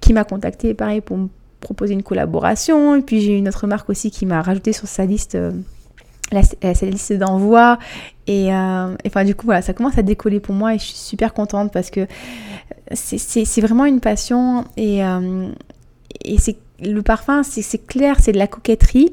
Qui 0.00 0.12
m'a 0.12 0.24
contacté, 0.24 0.74
pareil, 0.74 1.00
pour 1.00 1.16
me 1.16 1.28
proposer 1.60 1.94
une 1.94 2.02
collaboration. 2.02 2.96
Et 2.96 3.02
puis, 3.02 3.20
j'ai 3.20 3.36
une 3.36 3.48
autre 3.48 3.66
marque 3.66 3.88
aussi 3.90 4.10
qui 4.10 4.26
m'a 4.26 4.42
rajouté 4.42 4.72
sur 4.72 4.88
sa 4.88 5.04
liste. 5.06 5.34
Euh, 5.34 5.52
liste 6.82 7.12
d'envoi 7.12 7.78
et, 8.26 8.54
euh, 8.54 8.96
enfin 9.06 9.22
du 9.22 9.34
coup 9.34 9.44
voilà 9.44 9.60
ça 9.60 9.74
commence 9.74 9.98
à 9.98 10.02
décoller 10.02 10.40
pour 10.40 10.54
moi 10.54 10.74
et 10.74 10.78
je 10.78 10.84
suis 10.84 10.96
super 10.96 11.34
contente 11.34 11.70
parce 11.70 11.90
que 11.90 12.06
c'est 12.94 13.60
vraiment 13.60 13.84
une 13.84 14.00
passion 14.00 14.64
et, 14.78 15.00
et 16.24 16.38
c'est 16.38 16.56
le 16.80 17.02
parfum, 17.02 17.42
c'est 17.42 17.86
clair, 17.86 18.16
c'est 18.20 18.32
de 18.32 18.38
la 18.38 18.46
coquetterie, 18.46 19.12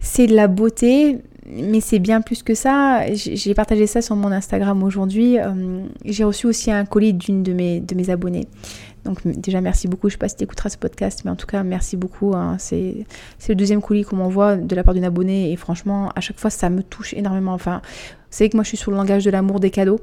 c'est 0.00 0.26
de 0.26 0.34
la 0.34 0.48
beauté, 0.48 1.18
mais 1.46 1.80
c'est 1.80 1.98
bien 1.98 2.20
plus 2.20 2.42
que 2.42 2.54
ça. 2.54 3.02
J'ai 3.12 3.54
partagé 3.54 3.86
ça 3.86 4.00
sur 4.00 4.16
mon 4.16 4.32
Instagram 4.32 4.82
aujourd'hui. 4.82 5.36
J'ai 6.04 6.24
reçu 6.24 6.46
aussi 6.46 6.70
un 6.70 6.84
colis 6.84 7.12
d'une 7.12 7.42
de 7.42 7.52
mes, 7.52 7.80
de 7.80 7.94
mes 7.94 8.10
abonnés. 8.10 8.48
Donc 9.04 9.18
déjà 9.26 9.60
merci 9.60 9.86
beaucoup, 9.86 10.08
je 10.08 10.14
sais 10.14 10.18
pas 10.18 10.28
si 10.28 10.36
tu 10.36 10.44
écouteras 10.44 10.70
ce 10.70 10.78
podcast, 10.78 11.22
mais 11.24 11.30
en 11.30 11.36
tout 11.36 11.46
cas 11.46 11.62
merci 11.62 11.96
beaucoup. 11.96 12.34
Hein. 12.34 12.56
C'est 12.58 13.04
le 13.48 13.54
deuxième 13.54 13.82
colis 13.82 14.04
qu'on 14.04 14.16
m'envoie 14.16 14.56
de 14.56 14.74
la 14.74 14.82
part 14.82 14.94
d'une 14.94 15.04
abonnée 15.04 15.52
et 15.52 15.56
franchement 15.56 16.10
à 16.16 16.20
chaque 16.20 16.40
fois 16.40 16.48
ça 16.48 16.70
me 16.70 16.82
touche 16.82 17.12
énormément. 17.12 17.52
Enfin, 17.52 17.82
vous 17.84 18.26
savez 18.30 18.48
que 18.48 18.56
moi 18.56 18.64
je 18.64 18.68
suis 18.68 18.78
sur 18.78 18.90
le 18.90 18.96
langage 18.96 19.24
de 19.24 19.30
l'amour 19.30 19.60
des 19.60 19.70
cadeaux. 19.70 20.00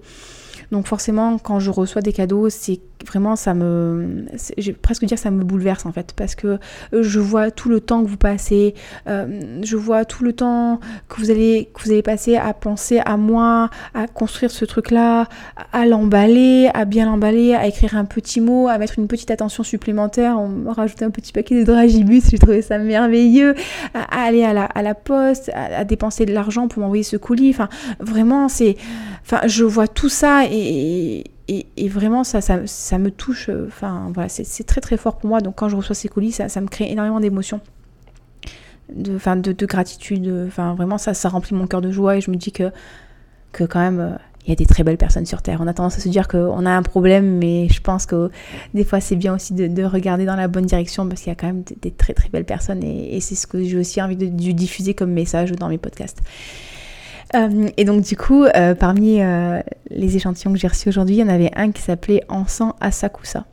Donc 0.71 0.87
forcément, 0.87 1.37
quand 1.37 1.59
je 1.59 1.69
reçois 1.71 2.01
des 2.01 2.13
cadeaux, 2.13 2.49
c'est 2.49 2.79
vraiment 3.05 3.35
ça 3.35 3.53
me, 3.53 4.25
j'ai 4.57 4.73
presque 4.73 5.05
dire 5.05 5.17
ça 5.17 5.31
me 5.31 5.43
bouleverse 5.43 5.85
en 5.85 5.91
fait, 5.91 6.13
parce 6.15 6.35
que 6.35 6.59
euh, 6.93 7.03
je 7.03 7.19
vois 7.19 7.51
tout 7.51 7.69
le 7.69 7.79
temps 7.79 8.03
que 8.03 8.09
vous 8.09 8.17
passez, 8.17 8.73
euh, 9.07 9.59
je 9.63 9.77
vois 9.77 10.05
tout 10.05 10.23
le 10.23 10.33
temps 10.33 10.79
que 11.09 11.19
vous 11.19 11.31
allez 11.31 11.69
que 11.73 11.83
vous 11.83 11.91
allez 11.91 12.01
passer 12.01 12.35
à 12.37 12.53
penser 12.53 12.99
à 13.03 13.17
moi, 13.17 13.69
à 13.93 14.07
construire 14.07 14.51
ce 14.51 14.65
truc-là, 14.65 15.27
à 15.71 15.85
l'emballer, 15.85 16.69
à 16.73 16.85
bien 16.85 17.05
l'emballer, 17.05 17.53
à 17.53 17.67
écrire 17.67 17.95
un 17.95 18.05
petit 18.05 18.41
mot, 18.41 18.67
à 18.67 18.77
mettre 18.77 18.99
une 18.99 19.07
petite 19.07 19.31
attention 19.31 19.63
supplémentaire, 19.63 20.37
on 20.39 20.71
rajouter 20.71 21.05
un 21.05 21.11
petit 21.11 21.33
paquet 21.33 21.59
de 21.59 21.63
dragibus, 21.63 22.29
j'ai 22.29 22.39
trouvé 22.39 22.61
ça 22.61 22.77
merveilleux, 22.77 23.55
à, 23.93 24.25
aller 24.25 24.43
à 24.43 24.53
la, 24.53 24.65
à 24.65 24.81
la 24.81 24.95
poste, 24.95 25.49
à, 25.53 25.79
à 25.79 25.83
dépenser 25.83 26.25
de 26.25 26.33
l'argent 26.33 26.67
pour 26.67 26.81
m'envoyer 26.81 27.03
ce 27.03 27.17
colis, 27.17 27.49
enfin 27.49 27.69
vraiment 27.99 28.47
c'est, 28.49 28.77
enfin 29.23 29.41
je 29.47 29.63
vois 29.63 29.87
tout 29.87 30.09
ça 30.09 30.45
et 30.49 31.23
et, 31.51 31.89
vraiment, 31.89 32.23
ça, 32.23 32.39
ça, 32.41 32.97
me 32.97 33.11
touche. 33.11 33.49
Euh, 33.49 33.65
enfin, 33.67 34.11
voilà, 34.13 34.29
c'est 34.29 34.63
très 34.63 34.81
très 34.81 34.97
fort 34.97 35.17
pour 35.17 35.29
moi. 35.29 35.41
Donc, 35.41 35.55
quand 35.55 35.69
je 35.69 35.75
reçois 35.75 35.95
ces 35.95 36.07
colis, 36.07 36.31
ça, 36.31 36.61
me 36.61 36.67
crée 36.67 36.89
énormément 36.89 37.19
d'émotions. 37.19 37.59
De, 38.93 39.17
de, 39.17 39.51
de, 39.51 39.65
gratitude. 39.65 40.45
Enfin, 40.47 40.75
vraiment, 40.75 40.97
ça, 40.97 41.13
ça 41.13 41.29
remplit 41.29 41.55
mon 41.55 41.67
cœur 41.67 41.81
de 41.81 41.91
joie. 41.91 42.17
Et 42.17 42.21
je 42.21 42.31
me 42.31 42.37
dis 42.37 42.51
que, 42.51 42.71
que 43.51 43.63
quand 43.65 43.79
même, 43.79 43.99
euh, 43.99 44.15
il 44.45 44.49
y 44.49 44.53
a 44.53 44.55
des 44.55 44.65
très 44.65 44.83
belles 44.83 44.97
personnes 44.97 45.25
sur 45.25 45.41
Terre. 45.41 45.59
On 45.61 45.67
a 45.67 45.73
tendance 45.73 45.97
à 45.97 45.99
se 45.99 46.09
dire 46.09 46.27
qu'on 46.27 46.65
a 46.65 46.71
un 46.71 46.83
problème, 46.83 47.37
mais 47.37 47.67
je 47.69 47.81
pense 47.81 48.05
que 48.05 48.31
des 48.73 48.83
fois, 48.83 49.01
c'est 49.01 49.15
bien 49.15 49.35
aussi 49.35 49.53
de, 49.53 49.83
regarder 49.83 50.25
dans 50.25 50.35
la 50.35 50.47
bonne 50.47 50.65
direction 50.65 51.07
parce 51.07 51.21
qu'il 51.21 51.29
y 51.29 51.33
a 51.33 51.35
quand 51.35 51.47
même 51.47 51.63
des, 51.81 51.91
très 51.91 52.13
très 52.13 52.29
belles 52.29 52.45
personnes. 52.45 52.83
Et, 52.83 53.19
c'est 53.19 53.35
ce 53.35 53.45
que 53.45 53.63
j'ai 53.63 53.77
aussi 53.77 54.01
envie 54.01 54.15
de 54.15 54.27
diffuser 54.27 54.93
comme 54.93 55.11
message 55.11 55.51
dans 55.51 55.69
mes 55.69 55.77
podcasts. 55.77 56.21
Euh, 57.35 57.69
et 57.77 57.85
donc 57.85 58.03
du 58.03 58.17
coup, 58.17 58.43
euh, 58.43 58.75
parmi 58.75 59.21
euh, 59.21 59.61
les 59.89 60.15
échantillons 60.15 60.53
que 60.53 60.59
j'ai 60.59 60.67
reçus 60.67 60.89
aujourd'hui, 60.89 61.15
il 61.15 61.19
y 61.19 61.23
en 61.23 61.29
avait 61.29 61.51
un 61.55 61.71
qui 61.71 61.81
s'appelait 61.81 62.23
Encens 62.29 62.73
Asakusa. 62.81 63.45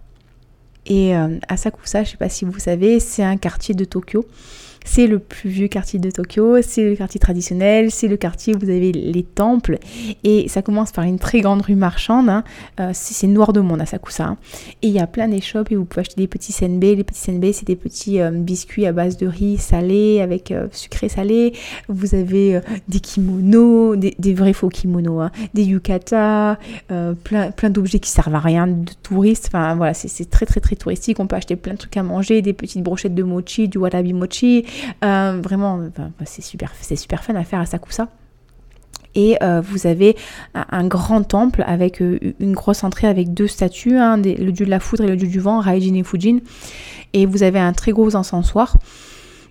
Et 0.87 1.13
Asakusa, 1.49 2.03
je 2.03 2.09
ne 2.09 2.11
sais 2.13 2.17
pas 2.17 2.31
si 2.31 2.47
vous 2.47 2.59
savez, 2.59 2.99
c'est 2.99 3.23
un 3.23 3.37
quartier 3.37 3.75
de 3.75 3.85
Tokyo 3.85 4.25
c'est 4.89 5.07
le 5.07 5.19
plus 5.19 5.51
vieux 5.51 5.69
quartier 5.69 5.99
de 5.99 6.11
Tokyo, 6.11 6.63
c'est 6.63 6.89
le 6.89 6.97
quartier 6.97 7.21
traditionnel, 7.21 7.91
c'est 7.91 8.09
le 8.09 8.17
quartier 8.17 8.55
où 8.55 8.59
vous 8.59 8.71
avez 8.71 8.91
les 8.91 9.23
temples. 9.23 9.79
Et 10.25 10.49
ça 10.49 10.63
commence 10.63 10.93
par 10.93 11.05
une 11.05 11.19
très 11.19 11.41
grande 11.43 11.61
rue 11.61 11.75
marchande. 11.75 12.31
Hein. 12.31 12.43
Euh, 12.81 12.91
c'est 12.95 13.27
noir 13.27 13.53
de 13.53 13.61
monde 13.61 13.83
à 13.83 13.87
Sakusa. 13.87 14.25
Hein. 14.25 14.37
Et 14.81 14.89
il 14.89 14.93
y 14.93 14.99
a 14.99 15.07
plein 15.07 15.29
d'échoppes 15.29 15.71
et 15.71 15.77
vous 15.77 15.85
pouvez 15.85 16.01
acheter 16.01 16.17
des 16.17 16.27
petits 16.27 16.53
senbe. 16.53 16.83
Les 16.83 17.05
petits 17.05 17.21
senbe, 17.21 17.45
c'est 17.53 17.67
des 17.67 17.77
petits 17.77 18.21
euh, 18.21 18.31
biscuits 18.31 18.87
à 18.87 18.93
base 18.93 19.19
de 19.19 19.27
riz 19.27 19.59
salé 19.59 20.21
avec 20.23 20.51
euh, 20.51 20.69
sucré 20.73 21.11
salé. 21.11 21.53
Vous 21.89 22.15
avez 22.15 22.61
des 22.89 23.01
kimonos, 23.01 23.95
des, 23.97 24.35
vrais 24.35 24.55
faux 24.55 24.71
kimonos, 24.71 25.21
hein. 25.21 25.31
des 25.53 25.65
yukata, 25.65 26.59
plein, 27.25 27.51
plein 27.51 27.71
d'objets 27.71 27.99
qui 27.99 28.11
servent 28.11 28.35
à 28.35 28.41
rien, 28.41 28.67
de 28.67 28.91
touristes. 29.03 29.49
Enfin 29.49 29.75
voilà, 29.75 29.93
c'est 29.93 30.31
très 30.31 30.47
très 30.47 30.61
très 30.61 30.77
touristique. 30.77 31.21
On 31.21 31.27
peut 31.27 31.37
acheter 31.37 31.57
plein 31.57 31.75
de 31.75 31.79
trucs 31.79 31.97
à 31.97 32.03
manger, 32.03 32.41
des 32.41 32.55
petites 32.55 32.83
brochettes 32.83 33.15
de 33.15 33.23
mochi, 33.23 33.69
du 33.69 33.79
warabi 33.79 34.15
mochi, 34.15 34.65
euh, 35.05 35.41
vraiment, 35.43 35.81
c'est 36.25 36.43
super, 36.43 36.73
c'est 36.81 36.97
super 36.97 37.23
fun 37.23 37.35
à 37.35 37.45
faire 37.45 37.61
à 37.61 37.67
Sakusa. 37.67 38.09
Et 39.15 39.37
euh, 39.43 39.61
vous 39.61 39.87
avez 39.87 40.17
un, 40.55 40.87
grand 40.87 41.23
temple 41.23 41.65
avec 41.67 42.01
euh, 42.03 42.19
une 42.39 42.53
grosse 42.53 42.85
entrée 42.85 43.09
avec 43.09 43.35
deux 43.35 43.49
statues, 43.49 43.97
hein, 43.97 44.17
le 44.17 44.51
dieu 44.53 44.65
de 44.65 44.71
la 44.71 44.81
foudre 44.81 45.05
et 45.05 45.09
le 45.09 45.17
dieu 45.17 45.29
du 45.29 45.41
vent, 45.41 45.61
Raijin 45.61 45.95
et 45.95 46.05
Fujin. 46.05 46.39
Et 47.15 47.27
vous 47.27 47.43
avez 47.43 47.59
un 47.59 47.73
très 47.73 47.93
gros 47.93 48.15
encensoir. 48.15 48.77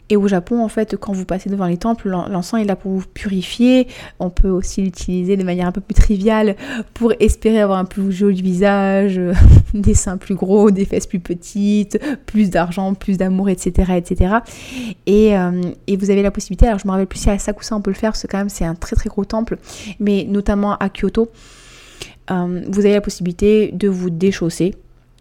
Et 0.10 0.16
au 0.16 0.28
Japon, 0.28 0.64
en 0.64 0.70
fait, 0.70 0.96
quand 0.96 1.12
vous 1.12 1.26
passez 1.26 1.50
devant 1.50 1.66
les 1.66 1.78
temples, 1.78 2.10
l'encens 2.10 2.62
est 2.62 2.66
là 2.66 2.76
pour 2.76 2.92
vous 2.92 3.06
purifier. 3.14 3.88
On 4.20 4.30
peut 4.30 4.50
aussi 4.50 4.82
l'utiliser 4.82 5.36
de 5.36 5.44
manière 5.44 5.68
un 5.68 5.72
peu 5.72 5.82
plus 5.82 5.96
triviale 5.96 6.56
pour 6.94 7.14
espérer 7.20 7.60
avoir 7.60 7.78
un 7.78 7.86
plus 7.86 8.12
joli 8.12 8.42
visage, 8.42 9.20
des 9.74 9.94
seins 9.94 10.18
plus 10.18 10.36
gros, 10.36 10.72
des 10.72 10.86
fesses 10.86 11.08
plus 11.08 11.20
petites, 11.20 12.00
plus 12.26 12.50
d'argent, 12.50 12.94
plus 12.94 13.18
d'amour, 13.18 13.50
etc., 13.50 13.94
etc. 13.98 14.36
Et, 15.06 15.38
euh, 15.38 15.62
et, 15.88 15.98
vous 15.98 16.10
avez 16.10 16.22
la 16.22 16.32
possibilité, 16.32 16.68
alors 16.68 16.80
je 16.80 16.88
me 16.88 16.92
rappelle 16.92 17.08
plus 17.08 17.20
si 17.20 17.30
à 17.30 17.38
Sakusa 17.38 17.76
on 17.76 17.82
peut 17.82 17.92
le 17.92 17.96
faire, 17.96 18.12
parce 18.12 18.22
que 18.22 18.28
quand 18.28 18.38
même 18.38 18.50
c'est 18.50 18.66
un 18.66 18.76
très 18.76 18.96
très 18.96 19.10
gros 19.10 19.26
temple, 19.26 19.58
mais 20.00 20.26
notamment 20.30 20.78
à 20.78 20.90
Kyoto, 20.90 21.30
euh, 22.32 22.62
vous 22.68 22.80
avez 22.80 22.94
la 22.94 23.02
possibilité 23.02 23.72
de 23.74 23.88
vous 23.88 24.10
déchausser 24.10 24.76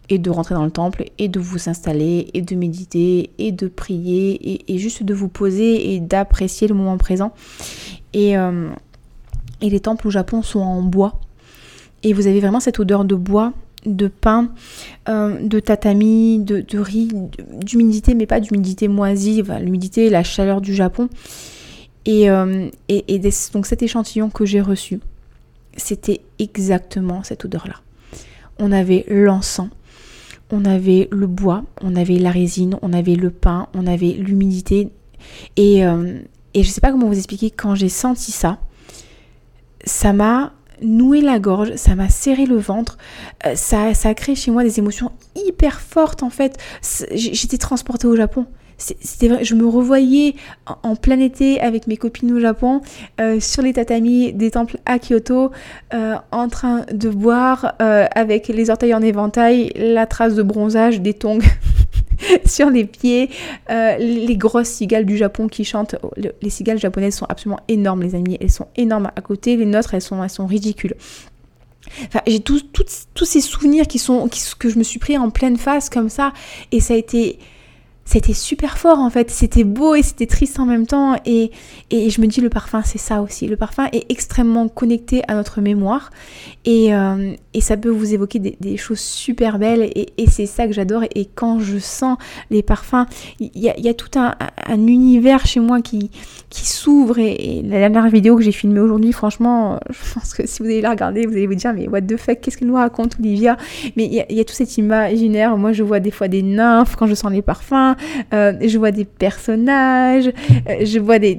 et 0.09 0.19
de 0.19 0.31
rentrer 0.31 0.55
dans 0.55 0.65
le 0.65 0.71
temple 0.71 1.05
et 1.19 1.29
de 1.29 1.41
vous 1.41 1.69
installer 1.69 2.29
et 2.35 2.43
de 2.43 2.55
méditer 2.55 3.31
et 3.39 3.53
de 3.53 3.69
prier 3.69 4.73
et, 4.73 4.79
juste 4.79 5.03
de 5.03 5.15
vous 5.15 5.29
poser 5.29 5.95
et 5.95 6.01
d'apprécier 6.01 6.69
le 6.69 6.75
moment 6.75 6.97
présent. 6.97 7.33
Et, 8.13 8.37
euh, 8.37 8.69
et, 9.61 9.71
les 9.71 9.81
temples 9.81 10.07
au 10.07 10.11
Japon 10.11 10.43
sont 10.43 10.61
en 10.61 10.83
bois 10.83 11.21
et 12.03 12.13
vous 12.13 12.27
avez 12.27 12.41
vraiment 12.41 12.61
cette 12.61 12.79
odeur 12.79 13.05
de 13.05 13.15
bois, 13.15 13.53
de 13.85 14.09
pain, 14.09 14.51
euh, 15.09 15.41
de 15.41 15.61
tatami, 15.61 16.39
de, 16.39 16.79
riz, 16.79 17.09
d'humidité 17.65 18.15
mais 18.15 18.27
pas 18.27 18.41
d'humidité 18.41 18.89
moisie, 18.89 19.43
l'humidité, 19.61 20.09
la 20.11 20.23
chaleur 20.23 20.61
du 20.61 20.75
Japon. 20.75 21.09
Et, 22.05 22.31
euh, 22.31 22.69
et 22.89 23.21
donc 23.53 23.67
cet 23.67 23.83
échantillon 23.83 24.31
que 24.31 24.45
j'ai 24.45 24.61
reçu, 24.61 25.01
c'était 25.77 26.21
exactement 26.39 27.23
cette 27.23 27.45
odeur-là. 27.45 27.75
On 28.59 28.73
avait 28.73 29.05
l'encens, 29.09 29.69
on 30.51 30.65
avait 30.65 31.09
le 31.11 31.27
bois, 31.27 31.65
on 31.83 31.97
avait 31.97 32.19
la 32.19 32.31
résine, 32.31 32.79
on 32.83 32.93
avait 32.93 33.17
le 33.17 33.31
pain, 33.31 33.69
on 33.75 33.87
avait 33.87 34.13
l'humidité. 34.13 34.91
Et, 35.57 35.85
euh, 35.85 36.21
et 36.55 36.63
je 36.63 36.71
sais 36.71 36.81
pas 36.81 36.93
comment 36.93 37.09
vous 37.09 37.19
expliquer, 37.19 37.51
quand 37.51 37.75
j'ai 37.75 37.89
senti 37.89 38.33
ça, 38.33 38.59
ça 39.85 40.13
m'a 40.13 40.53
noué 40.83 41.21
la 41.21 41.39
gorge, 41.39 41.75
ça 41.77 41.95
m'a 41.95 42.09
serré 42.09 42.47
le 42.47 42.57
ventre, 42.57 42.99
euh, 43.47 43.55
ça, 43.55 43.95
ça 43.95 44.11
a 44.11 44.15
créé 44.15 44.35
chez 44.35 44.51
moi 44.51 44.63
des 44.63 44.79
émotions 44.79 45.11
hyper 45.35 45.81
fortes 45.81 46.23
en 46.23 46.31
fait. 46.31 46.59
J'étais 47.13 47.59
transportée 47.59 48.07
au 48.07 48.17
Japon 48.17 48.47
c'était 48.79 49.45
je 49.45 49.55
me 49.55 49.67
revoyais 49.67 50.35
en, 50.83 50.97
plein 50.97 51.19
été 51.19 51.61
avec 51.61 51.87
mes 51.87 51.97
copines 51.97 52.33
au 52.33 52.41
Japon 52.41 52.81
euh, 53.21 53.41
sur 53.41 53.63
les 53.63 53.73
tatamis 53.73 54.33
des 54.33 54.51
temples 54.51 54.79
à 54.85 54.99
Kyoto 54.99 55.51
euh, 55.95 56.17
en 56.31 56.49
train 56.49 56.85
de 56.93 57.09
boire 57.09 57.75
euh, 57.81 58.07
avec 58.15 58.49
les 58.49 58.71
orteils 58.71 58.95
en 58.95 59.03
éventail, 59.03 59.73
la 59.77 60.07
trace 60.07 60.35
de 60.35 60.43
bronzage 60.43 61.01
des 61.01 61.15
tongs 61.15 61.39
sur 62.45 62.71
les 62.71 62.85
pieds, 62.85 63.31
les 63.69 64.37
grosses 64.37 64.69
cigales 64.69 65.05
du 65.05 65.17
Japon 65.17 65.49
qui 65.49 65.65
chantent. 65.65 65.97
Oh, 66.03 66.11
les 66.17 66.51
cigales 66.51 66.79
japonaises 66.79 67.17
sont 67.17 67.27
absolument 67.27 67.61
énormes 67.69 68.03
les 68.03 68.15
amis, 68.15 68.37
elles 68.41 68.51
sont 68.51 68.69
énormes 68.77 69.11
à 69.15 69.21
côté, 69.21 69.57
les 69.57 69.67
nôtres 69.67 69.95
elles 69.95 70.03
sont, 70.03 70.23
elles 70.23 70.31
sont 70.31 70.47
ridicules. 70.47 70.95
Enfin, 72.07 72.21
j'ai 72.27 72.41
tous 72.41 72.65
ces 73.25 73.41
souvenirs 73.41 73.87
qui 73.87 73.99
sont, 73.99 74.29
que 74.59 74.69
je 74.69 74.79
me 74.79 74.83
suis 74.83 74.99
pris 74.99 75.17
en 75.17 75.31
pleine 75.31 75.57
face 75.57 75.89
comme 75.89 76.09
ça 76.09 76.33
et 76.73 76.81
ça 76.81 76.95
a 76.95 76.97
été 76.97 77.39
c'était 78.07 78.33
super 78.33 78.79
fort 78.79 79.01
en 79.01 79.11
fait, 79.11 79.31
c'était 79.31 79.65
beau 79.65 79.95
et 79.95 80.03
c'était 80.03 80.27
triste 80.27 80.59
en 80.59 80.65
même 80.65 80.87
temps. 80.87 81.17
Et, 81.27 81.51
et 81.91 82.09
je 82.09 82.21
me 82.21 82.27
dis 82.27 82.41
le 82.41 82.49
parfum 82.49 82.81
c'est 82.85 82.99
ça 82.99 83.21
aussi, 83.21 83.47
le 83.49 83.57
parfum 83.57 83.89
est 83.93 84.11
extrêmement 84.11 84.69
connecté 84.69 85.23
à 85.29 85.35
notre 85.35 85.61
mémoire. 85.61 86.11
Et, 86.65 86.95
euh, 86.95 87.35
et 87.53 87.61
ça 87.61 87.77
peut 87.77 87.91
vous 87.91 88.15
évoquer 88.15 88.39
des, 88.39 88.77
choses 88.77 89.01
super 89.01 89.59
belles. 89.59 89.91
Et, 89.95 90.27
c'est 90.29 90.47
ça 90.47 90.67
que 90.67 90.73
j'adore. 90.73 91.05
Et 91.15 91.27
quand 91.27 91.61
je 91.61 91.79
sens 91.79 92.19
les 92.51 92.63
parfums, 92.63 93.07
il 93.41 93.51
y 93.55 93.69
a, 93.69 93.79
y 93.79 93.89
a, 93.89 93.95
tout 93.95 94.19
un, 94.19 94.35
un, 94.67 94.87
univers 94.87 95.47
chez 95.47 95.61
moi 95.61 95.81
qui, 95.81 96.11
qui 96.51 96.67
s'ouvre. 96.67 97.19
Et, 97.19 97.63
la 97.65 97.79
dernière 97.79 98.09
vidéo 98.09 98.37
que 98.37 98.43
j'ai 98.43 98.53
filmée 98.53 98.81
aujourd'hui 98.81 99.13
franchement 99.13 99.81
je 99.91 100.15
pense 100.15 100.35
que 100.35 100.47
si 100.47 100.63
vous 100.63 100.67
allez 100.67 100.81
la 100.81 100.91
regarder 100.91 101.27
vous 101.27 101.33
allez 101.33 101.47
vous 101.47 101.55
dire 101.55 101.73
mais 101.73 101.89
what 101.89 102.03
the 102.03 102.17
fuck 102.17 102.41
qu'est-ce 102.41 102.57
qu'elle 102.57 102.69
nous 102.69 102.75
raconte 102.75 103.17
Olivia? 103.19 103.57
Mais 103.97 104.05
il 104.05 104.13
y, 104.13 104.35
y 104.35 104.41
a 104.41 104.45
tout 104.45 104.55
cet 104.55 104.77
imaginaire, 104.77 105.57
moi 105.57 105.73
je 105.73 105.83
vois 105.83 106.01
des 106.01 106.11
fois 106.11 106.29
des 106.29 106.43
nymphes 106.43 106.97
quand 106.97 107.07
je 107.07 107.15
sens 107.15 107.33
les 107.33 107.43
parfums 107.43 107.96
euh, 108.33 108.53
je 108.65 108.79
vois 108.79 108.91
des 108.91 109.05
personnages, 109.05 110.29
euh, 110.69 110.85
je 110.85 110.99
vois 110.99 111.19
des, 111.19 111.37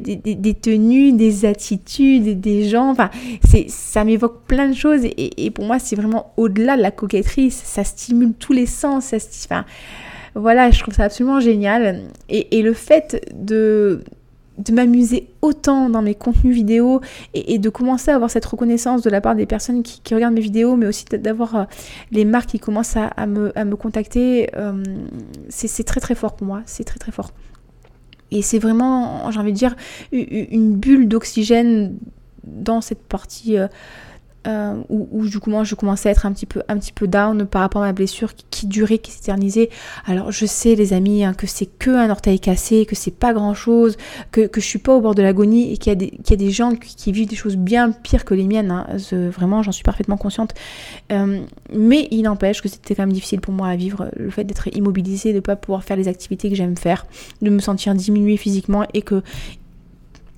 tenues, 0.53 1.13
des 1.13 1.45
attitudes, 1.45 2.39
des 2.39 2.67
gens. 2.69 2.89
Enfin, 2.89 3.09
ça 3.67 4.03
m'évoque 4.03 4.43
plein 4.45 4.69
de 4.69 4.75
choses 4.75 5.01
et, 5.05 5.51
pour 5.51 5.65
moi, 5.65 5.79
c'est 5.79 5.95
vraiment 5.95 6.33
au-delà 6.37 6.77
de 6.77 6.81
la 6.81 6.91
coquetterie. 6.91 7.51
Ça, 7.51 7.83
stimule 7.83 8.33
tous 8.33 8.53
les 8.53 8.65
sens. 8.65 9.13
Ça, 9.17 9.65
voilà, 10.35 10.69
je 10.71 10.79
trouve 10.79 10.93
ça 10.93 11.05
absolument 11.05 11.39
génial. 11.39 12.03
Et, 12.29 12.61
le 12.61 12.73
fait 12.73 13.25
de 13.35 14.03
de 14.57 14.73
m'amuser 14.73 15.29
autant 15.41 15.89
dans 15.89 16.01
mes 16.01 16.15
contenus 16.15 16.55
vidéo 16.55 17.01
et, 17.33 17.59
de 17.59 17.69
commencer 17.69 18.11
à 18.11 18.15
avoir 18.15 18.31
cette 18.31 18.45
reconnaissance 18.45 19.01
de 19.01 19.09
la 19.09 19.21
part 19.21 19.35
des 19.35 19.45
personnes 19.45 19.83
qui, 19.83 20.13
regardent 20.13 20.33
mes 20.33 20.41
vidéos, 20.41 20.75
mais 20.75 20.87
aussi 20.87 21.05
d'avoir 21.05 21.55
euh, 21.55 21.63
les 22.11 22.25
marques 22.25 22.49
qui 22.49 22.59
commencent 22.59 22.97
à, 22.97 23.25
me, 23.27 23.75
contacter, 23.75 24.49
euh, 24.55 24.83
c'est 25.49 25.83
très 25.83 25.99
très 25.99 26.15
fort 26.15 26.35
pour 26.35 26.47
moi, 26.47 26.61
c'est 26.65 26.83
très 26.83 26.99
très 26.99 27.11
fort. 27.11 27.31
et 28.31 28.41
c'est 28.41 28.59
vraiment, 28.59 29.29
j'ai 29.31 29.39
envie 29.39 29.53
de 29.53 29.57
dire, 29.57 29.75
une 30.11 30.75
bulle 30.75 31.07
d'oxygène 31.07 31.97
dans 32.47 32.81
cette 32.81 33.03
partie 33.03 33.57
euh, 33.57 33.67
euh, 34.47 34.75
où, 34.89 35.25
du 35.27 35.39
je 35.63 35.75
commençais 35.75 36.09
à 36.09 36.11
être 36.11 36.25
un 36.25 36.31
petit 36.31 36.45
peu, 36.45 36.61
un 36.67 36.77
peu 36.95 37.07
down 37.07 37.45
par 37.45 37.61
rapport 37.61 37.81
à 37.83 37.87
ma 37.87 37.93
blessure 37.93 38.33
qui, 38.49 38.67
durait, 38.67 38.97
qui 38.97 39.11
s'éternisait. 39.11 39.69
Alors 40.05 40.31
je 40.31 40.45
sais 40.45 40.75
les 40.75 40.93
amis 40.93 41.23
hein, 41.23 41.33
que 41.33 41.47
c'est 41.47 41.65
que 41.65 41.91
un 41.91 42.09
orteil 42.09 42.39
cassé, 42.39 42.85
que 42.85 42.95
c'est 42.95 43.11
pas 43.11 43.33
grand 43.33 43.53
chose, 43.53 43.97
que, 44.31 44.47
que 44.47 44.61
je 44.61 44.65
suis 44.65 44.79
pas 44.79 44.95
au 44.95 45.01
bord 45.01 45.15
de 45.15 45.21
l'agonie 45.21 45.73
et 45.73 45.77
qu'il 45.77 45.93
y, 45.93 46.29
y, 46.29 46.33
a 46.33 46.35
des 46.35 46.51
gens 46.51 46.75
qui, 46.75 47.11
vivent 47.11 47.27
des 47.27 47.35
choses 47.35 47.57
bien 47.57 47.91
pires 47.91 48.25
que 48.25 48.33
les 48.33 48.47
miennes. 48.47 48.71
Hein. 48.71 48.87
vraiment, 49.11 49.63
j'en 49.63 49.71
suis 49.71 49.83
parfaitement 49.83 50.17
consciente. 50.17 50.53
Euh, 51.11 51.41
mais 51.73 52.07
il 52.11 52.23
n'empêche 52.23 52.61
que 52.61 52.69
c'était 52.69 52.95
quand 52.95 53.03
même 53.03 53.13
difficile 53.13 53.41
pour 53.41 53.53
moi 53.53 53.67
à 53.67 53.75
vivre 53.75 54.09
le 54.15 54.29
fait 54.29 54.43
d'être 54.43 54.67
immobilisée, 54.75 55.33
de 55.33 55.39
pas 55.39 55.55
pouvoir 55.55 55.83
faire 55.83 55.97
les 55.97 56.07
activités 56.07 56.49
que 56.49 56.55
j'aime 56.55 56.77
faire, 56.77 57.05
de 57.41 57.49
me 57.49 57.59
sentir 57.59 57.95
diminuée 57.95 58.37
physiquement 58.37 58.85
et 58.93 59.01
que 59.01 59.21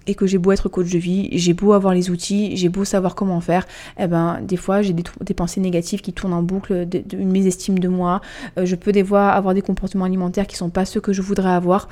et 0.10 0.16
que 0.16 0.26
j'ai 0.26 0.40
beau 0.40 0.52
être 0.52 0.70
coach 0.70 0.92
de 0.92 0.98
vie, 0.98 1.30
j'ai 1.34 1.54
beau 1.54 1.74
avoir 1.74 1.94
les 1.94 2.10
outils, 2.10 2.58
j'ai 2.58 2.68
beau 2.68 2.84
savoir 2.84 3.14
comment 3.14 3.42
faire, 3.42 3.68
eh 4.00 4.08
ben 4.08 4.42
des 4.42 4.58
fois 4.58 4.82
j'ai 4.82 4.94
des, 4.94 5.34
pensées 5.36 5.62
négatives 5.62 6.02
qui 6.02 6.14
tournent 6.14 6.34
en 6.34 6.42
boucle, 6.42 6.88
une 7.14 7.32
mésestime 7.32 7.78
de 7.78 7.88
moi, 7.88 8.20
euh, 8.58 8.66
je 8.66 8.76
peux 8.76 8.92
des 8.92 9.04
fois 9.04 9.30
avoir 9.30 9.54
des 9.54 9.62
comportements 9.62 10.06
alimentaires 10.06 10.48
qui 10.48 10.56
sont 10.56 10.72
pas 10.72 10.86
ceux 10.86 11.00
que 11.00 11.14
je 11.14 11.22
voudrais 11.22 11.52
avoir. 11.52 11.90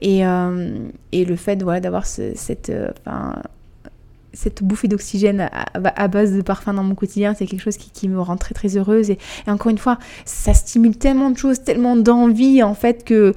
Et, 0.00 0.26
euh, 0.26 0.76
le 1.12 1.36
fait 1.36 1.62
voilà, 1.62 1.78
d'avoir 1.78 2.04
cette 2.04 2.70
euh, 2.70 2.90
cette 4.32 4.62
bouffée 4.62 4.88
d'oxygène 4.88 5.48
à, 5.52 6.08
base 6.08 6.32
de 6.32 6.42
parfum 6.42 6.74
dans 6.74 6.82
mon 6.82 6.94
quotidien, 6.94 7.34
c'est 7.34 7.46
quelque 7.46 7.62
chose 7.62 7.76
qui, 7.76 8.08
me 8.08 8.20
rend 8.20 8.36
très 8.36 8.54
très 8.54 8.76
heureuse. 8.76 9.10
Et, 9.10 9.18
encore 9.46 9.70
une 9.70 9.78
fois, 9.78 9.98
ça 10.24 10.54
stimule 10.54 10.96
tellement 10.96 11.30
de 11.30 11.38
choses, 11.38 11.62
tellement 11.62 11.96
d'envie 11.96 12.62
en 12.62 12.74
fait 12.74 13.04
que, 13.04 13.34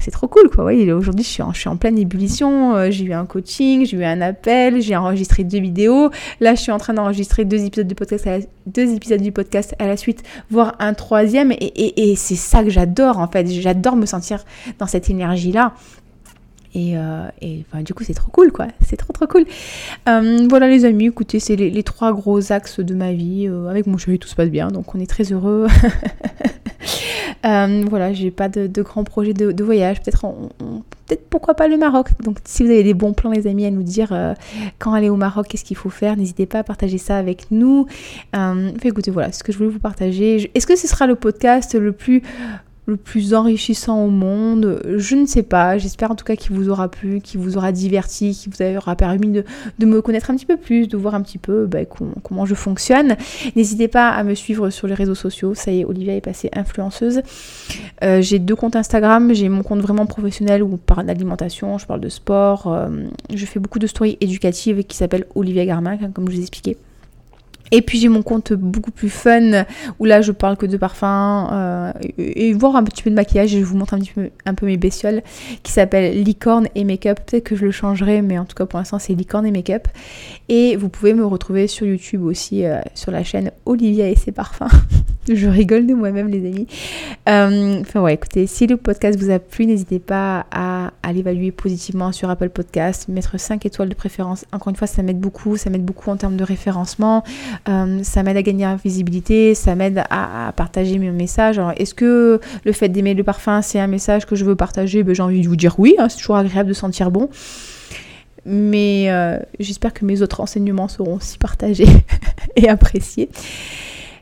c'est 0.00 0.10
trop 0.10 0.28
cool 0.28 0.48
quoi. 0.50 0.72
Aujourd'hui 0.94 1.24
je 1.24 1.28
suis, 1.28 1.68
en, 1.68 1.76
pleine 1.76 1.98
ébullition, 1.98 2.74
euh, 2.74 2.90
j'ai 2.90 3.04
eu 3.04 3.12
un 3.12 3.26
coaching, 3.26 3.84
j'ai 3.84 3.96
eu 3.96 4.04
un 4.04 4.20
appel, 4.20 4.80
j'ai 4.80 4.96
enregistré 4.96 5.44
deux 5.44 5.60
vidéos. 5.60 6.10
Là, 6.40 6.54
je 6.54 6.62
suis 6.62 6.72
en 6.72 6.78
train 6.78 6.94
d'enregistrer 6.94 7.44
deux 7.44 7.64
épisodes 7.64 7.86
du 7.86 9.32
podcast 9.32 9.74
à 9.78 9.86
la 9.86 9.96
suite, 9.96 10.22
voire 10.50 10.74
un 10.78 10.94
troisième. 10.94 11.52
Et, 11.52 12.10
et 12.10 12.16
c'est 12.16 12.36
ça 12.36 12.62
que 12.62 12.70
j'adore 12.70 13.18
en 13.18 13.28
fait. 13.28 13.46
J'adore 13.48 13.96
me 13.96 14.06
sentir 14.06 14.44
dans 14.78 14.86
cette 14.86 15.10
énergie 15.10 15.52
là. 15.52 15.74
Et, 16.78 16.96
euh, 16.96 17.82
du 17.82 17.92
coup, 17.94 18.04
c'est 18.04 18.14
trop 18.14 18.30
cool, 18.30 18.52
quoi. 18.52 18.68
C'est 18.86 18.96
trop, 18.96 19.12
trop 19.12 19.26
cool. 19.26 19.44
Euh, 20.08 20.46
voilà, 20.48 20.68
les 20.68 20.84
amis, 20.84 21.06
écoutez, 21.06 21.40
c'est 21.40 21.56
les, 21.56 21.82
trois 21.82 22.12
gros 22.12 22.52
axes 22.52 22.80
de 22.80 22.94
ma 22.94 23.12
vie. 23.12 23.48
Euh, 23.48 23.66
avec 23.68 23.86
mon 23.86 23.98
chéri, 23.98 24.18
tout 24.18 24.28
se 24.28 24.36
passe 24.36 24.50
bien, 24.50 24.68
donc 24.68 24.94
on 24.94 25.00
est 25.00 25.10
très 25.10 25.24
heureux. 25.32 25.66
voilà, 27.42 28.12
j'ai 28.12 28.30
pas 28.30 28.48
de, 28.48 28.82
grands 28.82 29.04
projets 29.04 29.32
de, 29.32 29.64
voyage. 29.64 30.00
Peut-être, 30.02 30.20
peut-être 31.06 31.28
pourquoi 31.28 31.54
pas 31.54 31.66
le 31.66 31.76
Maroc. 31.76 32.10
Donc, 32.22 32.38
si 32.44 32.62
vous 32.62 32.70
avez 32.70 32.84
des 32.84 32.94
bons 32.94 33.12
plans, 33.12 33.32
les 33.32 33.48
amis, 33.48 33.66
à 33.66 33.70
nous 33.70 33.82
dire 33.82 34.14
quand 34.78 34.92
aller 34.92 35.08
au 35.08 35.16
Maroc, 35.16 35.48
qu'est-ce 35.48 35.64
qu'il 35.64 35.76
faut 35.76 35.90
faire, 35.90 36.16
n'hésitez 36.16 36.46
pas 36.46 36.60
à 36.60 36.64
partager 36.64 36.98
ça 36.98 37.16
avec 37.16 37.50
nous. 37.50 37.86
écoutez, 38.84 39.10
voilà, 39.10 39.32
ce 39.32 39.42
que 39.42 39.50
je 39.50 39.58
voulais 39.58 39.70
vous 39.70 39.80
partager. 39.80 40.50
Est-ce 40.54 40.66
que 40.66 40.76
ce 40.76 40.86
sera 40.86 41.08
le 41.08 41.16
podcast 41.16 41.74
le 41.74 41.92
plus 41.92 42.22
le 42.88 42.96
plus 42.96 43.34
enrichissant 43.34 44.02
au 44.02 44.08
monde. 44.08 44.80
Je 44.96 45.14
ne 45.14 45.26
sais 45.26 45.42
pas. 45.42 45.76
J'espère 45.76 46.10
en 46.10 46.14
tout 46.14 46.24
cas 46.24 46.36
qu'il 46.36 46.56
vous 46.56 46.70
aura 46.70 46.88
plu, 46.88 47.20
qu'il 47.20 47.38
vous 47.38 47.58
aura 47.58 47.70
diverti, 47.70 48.32
qu'il 48.32 48.50
vous 48.52 48.76
aura 48.76 48.96
permis 48.96 49.28
de, 49.28 49.86
me 49.86 50.00
connaître 50.00 50.30
un 50.30 50.36
petit 50.36 50.46
peu 50.46 50.56
plus, 50.56 50.88
de 50.88 50.96
voir 50.96 51.14
un 51.14 51.20
petit 51.20 51.38
peu 51.38 51.66
bah, 51.66 51.80
comment, 51.84 52.46
je 52.46 52.54
fonctionne. 52.54 53.16
N'hésitez 53.56 53.88
pas 53.88 54.08
à 54.08 54.24
me 54.24 54.34
suivre 54.34 54.70
sur 54.70 54.86
les 54.86 54.94
réseaux 54.94 55.14
sociaux. 55.14 55.54
Ça 55.54 55.70
y 55.70 55.80
est, 55.80 55.84
Olivia 55.84 56.16
est 56.16 56.22
passée 56.22 56.50
influenceuse. 56.54 57.20
Euh, 58.02 58.22
j'ai 58.22 58.38
deux 58.38 58.56
comptes 58.56 58.76
Instagram. 58.76 59.34
J'ai 59.34 59.50
mon 59.50 59.62
compte 59.62 59.80
vraiment 59.80 60.06
professionnel 60.06 60.62
où 60.62 60.70
on 60.72 60.76
parle 60.78 61.06
d'alimentation, 61.06 61.76
je 61.76 61.86
parle 61.86 62.00
de 62.00 62.08
sport. 62.08 62.72
Euh, 62.72 62.88
je 63.32 63.44
fais 63.44 63.60
beaucoup 63.60 63.78
de 63.78 63.86
stories 63.86 64.16
éducatives 64.22 64.82
qui 64.84 64.96
s'appelle 64.96 65.26
Olivia 65.34 65.66
Garmin, 65.66 65.98
comme 66.14 66.26
je 66.28 66.32
vous 66.32 66.38
ai 66.38 66.42
expliqué. 66.42 66.78
Et 67.70 67.82
puis 67.82 67.98
j'ai 67.98 68.08
mon 68.08 68.22
compte 68.22 68.52
beaucoup 68.52 68.90
plus 68.90 69.10
fun 69.10 69.64
où 69.98 70.04
là 70.04 70.20
je 70.20 70.32
parle 70.32 70.56
que 70.56 70.66
de 70.66 70.76
parfum 70.76 71.48
euh, 71.52 71.92
et, 72.18 72.52
voir 72.52 72.76
un 72.76 72.84
petit 72.84 73.02
peu 73.02 73.10
de 73.10 73.14
maquillage 73.14 73.54
et 73.54 73.60
je 73.60 73.64
vous 73.64 73.76
montre 73.76 73.94
un 73.94 73.98
petit 73.98 74.12
peu 74.12 74.30
un 74.46 74.54
peu 74.54 74.66
mes 74.66 74.76
bestioles 74.76 75.22
qui 75.62 75.72
s'appelle 75.72 76.22
Licorne 76.22 76.68
et 76.74 76.84
Make-up. 76.84 77.20
Peut-être 77.26 77.44
que 77.44 77.56
je 77.56 77.64
le 77.64 77.70
changerai 77.70 78.22
mais 78.22 78.38
en 78.38 78.44
tout 78.44 78.54
cas 78.54 78.66
pour 78.66 78.78
l'instant 78.78 78.98
c'est 78.98 79.14
Licorne 79.14 79.46
et 79.46 79.50
Make-up. 79.50 79.88
Et 80.48 80.76
vous 80.76 80.88
pouvez 80.88 81.14
me 81.14 81.24
retrouver 81.24 81.66
sur 81.66 81.86
YouTube 81.86 82.24
aussi 82.24 82.64
euh, 82.64 82.80
sur 82.94 83.10
la 83.10 83.22
chaîne 83.22 83.50
Olivia 83.66 84.08
et 84.08 84.16
ses 84.16 84.32
parfums. 84.32 84.64
je 85.28 85.46
rigole 85.46 85.86
de 85.86 85.94
moi-même 85.94 86.28
les 86.28 86.46
amis. 86.46 86.66
Euh, 87.28 87.80
enfin 87.80 88.00
ouais 88.00 88.14
écoutez 88.14 88.46
si 88.46 88.66
le 88.66 88.76
podcast 88.76 89.18
vous 89.18 89.30
a 89.30 89.38
plu 89.38 89.66
n'hésitez 89.66 89.98
pas 89.98 90.46
à, 90.50 90.92
à 91.02 91.12
l'évaluer 91.12 91.52
positivement 91.52 92.12
sur 92.12 92.30
Apple 92.30 92.48
Podcast, 92.48 93.08
mettre 93.08 93.38
5 93.38 93.66
étoiles 93.66 93.88
de 93.88 93.94
préférence. 93.94 94.46
Encore 94.52 94.70
une 94.70 94.76
fois 94.76 94.86
ça 94.86 95.02
m'aide 95.02 95.20
beaucoup, 95.20 95.56
ça 95.56 95.70
m'aide 95.70 95.84
beaucoup 95.84 96.10
en 96.10 96.16
termes 96.16 96.36
de 96.36 96.44
référencement. 96.44 97.24
Euh, 97.68 98.02
ça 98.02 98.22
m'aide 98.22 98.36
à 98.36 98.42
gagner 98.42 98.66
en 98.66 98.76
visibilité, 98.76 99.54
ça 99.54 99.74
m'aide 99.74 100.02
à, 100.10 100.52
partager 100.56 100.98
mes 100.98 101.10
messages. 101.10 101.60
Est-ce 101.76 101.94
que 101.94 102.40
le 102.64 102.72
fait 102.72 102.88
d'aimer 102.88 103.14
le 103.14 103.24
parfum, 103.24 103.62
c'est 103.62 103.80
un 103.80 103.86
message 103.86 104.26
que 104.26 104.36
je 104.36 104.44
veux 104.44 104.56
partager? 104.56 105.02
Ben, 105.02 105.14
J'ai 105.14 105.22
envie 105.22 105.42
de 105.42 105.48
vous 105.48 105.56
dire 105.56 105.78
oui, 105.78 105.94
hein, 105.98 106.08
c'est 106.08 106.18
toujours 106.18 106.36
agréable 106.36 106.68
de 106.68 106.74
sentir 106.74 107.10
bon. 107.10 107.28
Mais 108.44 109.10
euh, 109.10 109.38
j'espère 109.60 109.92
que 109.92 110.04
mes 110.04 110.22
autres 110.22 110.40
enseignements 110.40 110.88
seront 110.88 111.16
aussi 111.16 111.38
partagés 111.38 111.88
et 112.56 112.68
appréciés. 112.68 113.28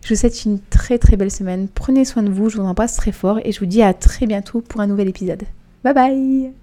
Je 0.02 0.14
vous 0.14 0.20
souhaite 0.20 0.44
une 0.44 0.60
très 0.60 0.98
très 0.98 1.16
belle 1.16 1.30
semaine. 1.30 1.68
Prenez 1.72 2.04
soin 2.04 2.22
de 2.22 2.30
vous, 2.30 2.48
je 2.48 2.56
vous 2.56 2.64
embrasse 2.64 2.96
très 2.96 3.12
fort 3.12 3.40
et 3.44 3.52
je 3.52 3.60
vous 3.60 3.66
dis 3.66 3.82
à 3.82 3.92
très 3.92 4.26
bientôt 4.26 4.60
pour 4.60 4.80
un 4.80 4.86
nouvel 4.86 5.08
épisode. 5.08 5.42
Bye 5.84 5.94
bye 5.94 6.56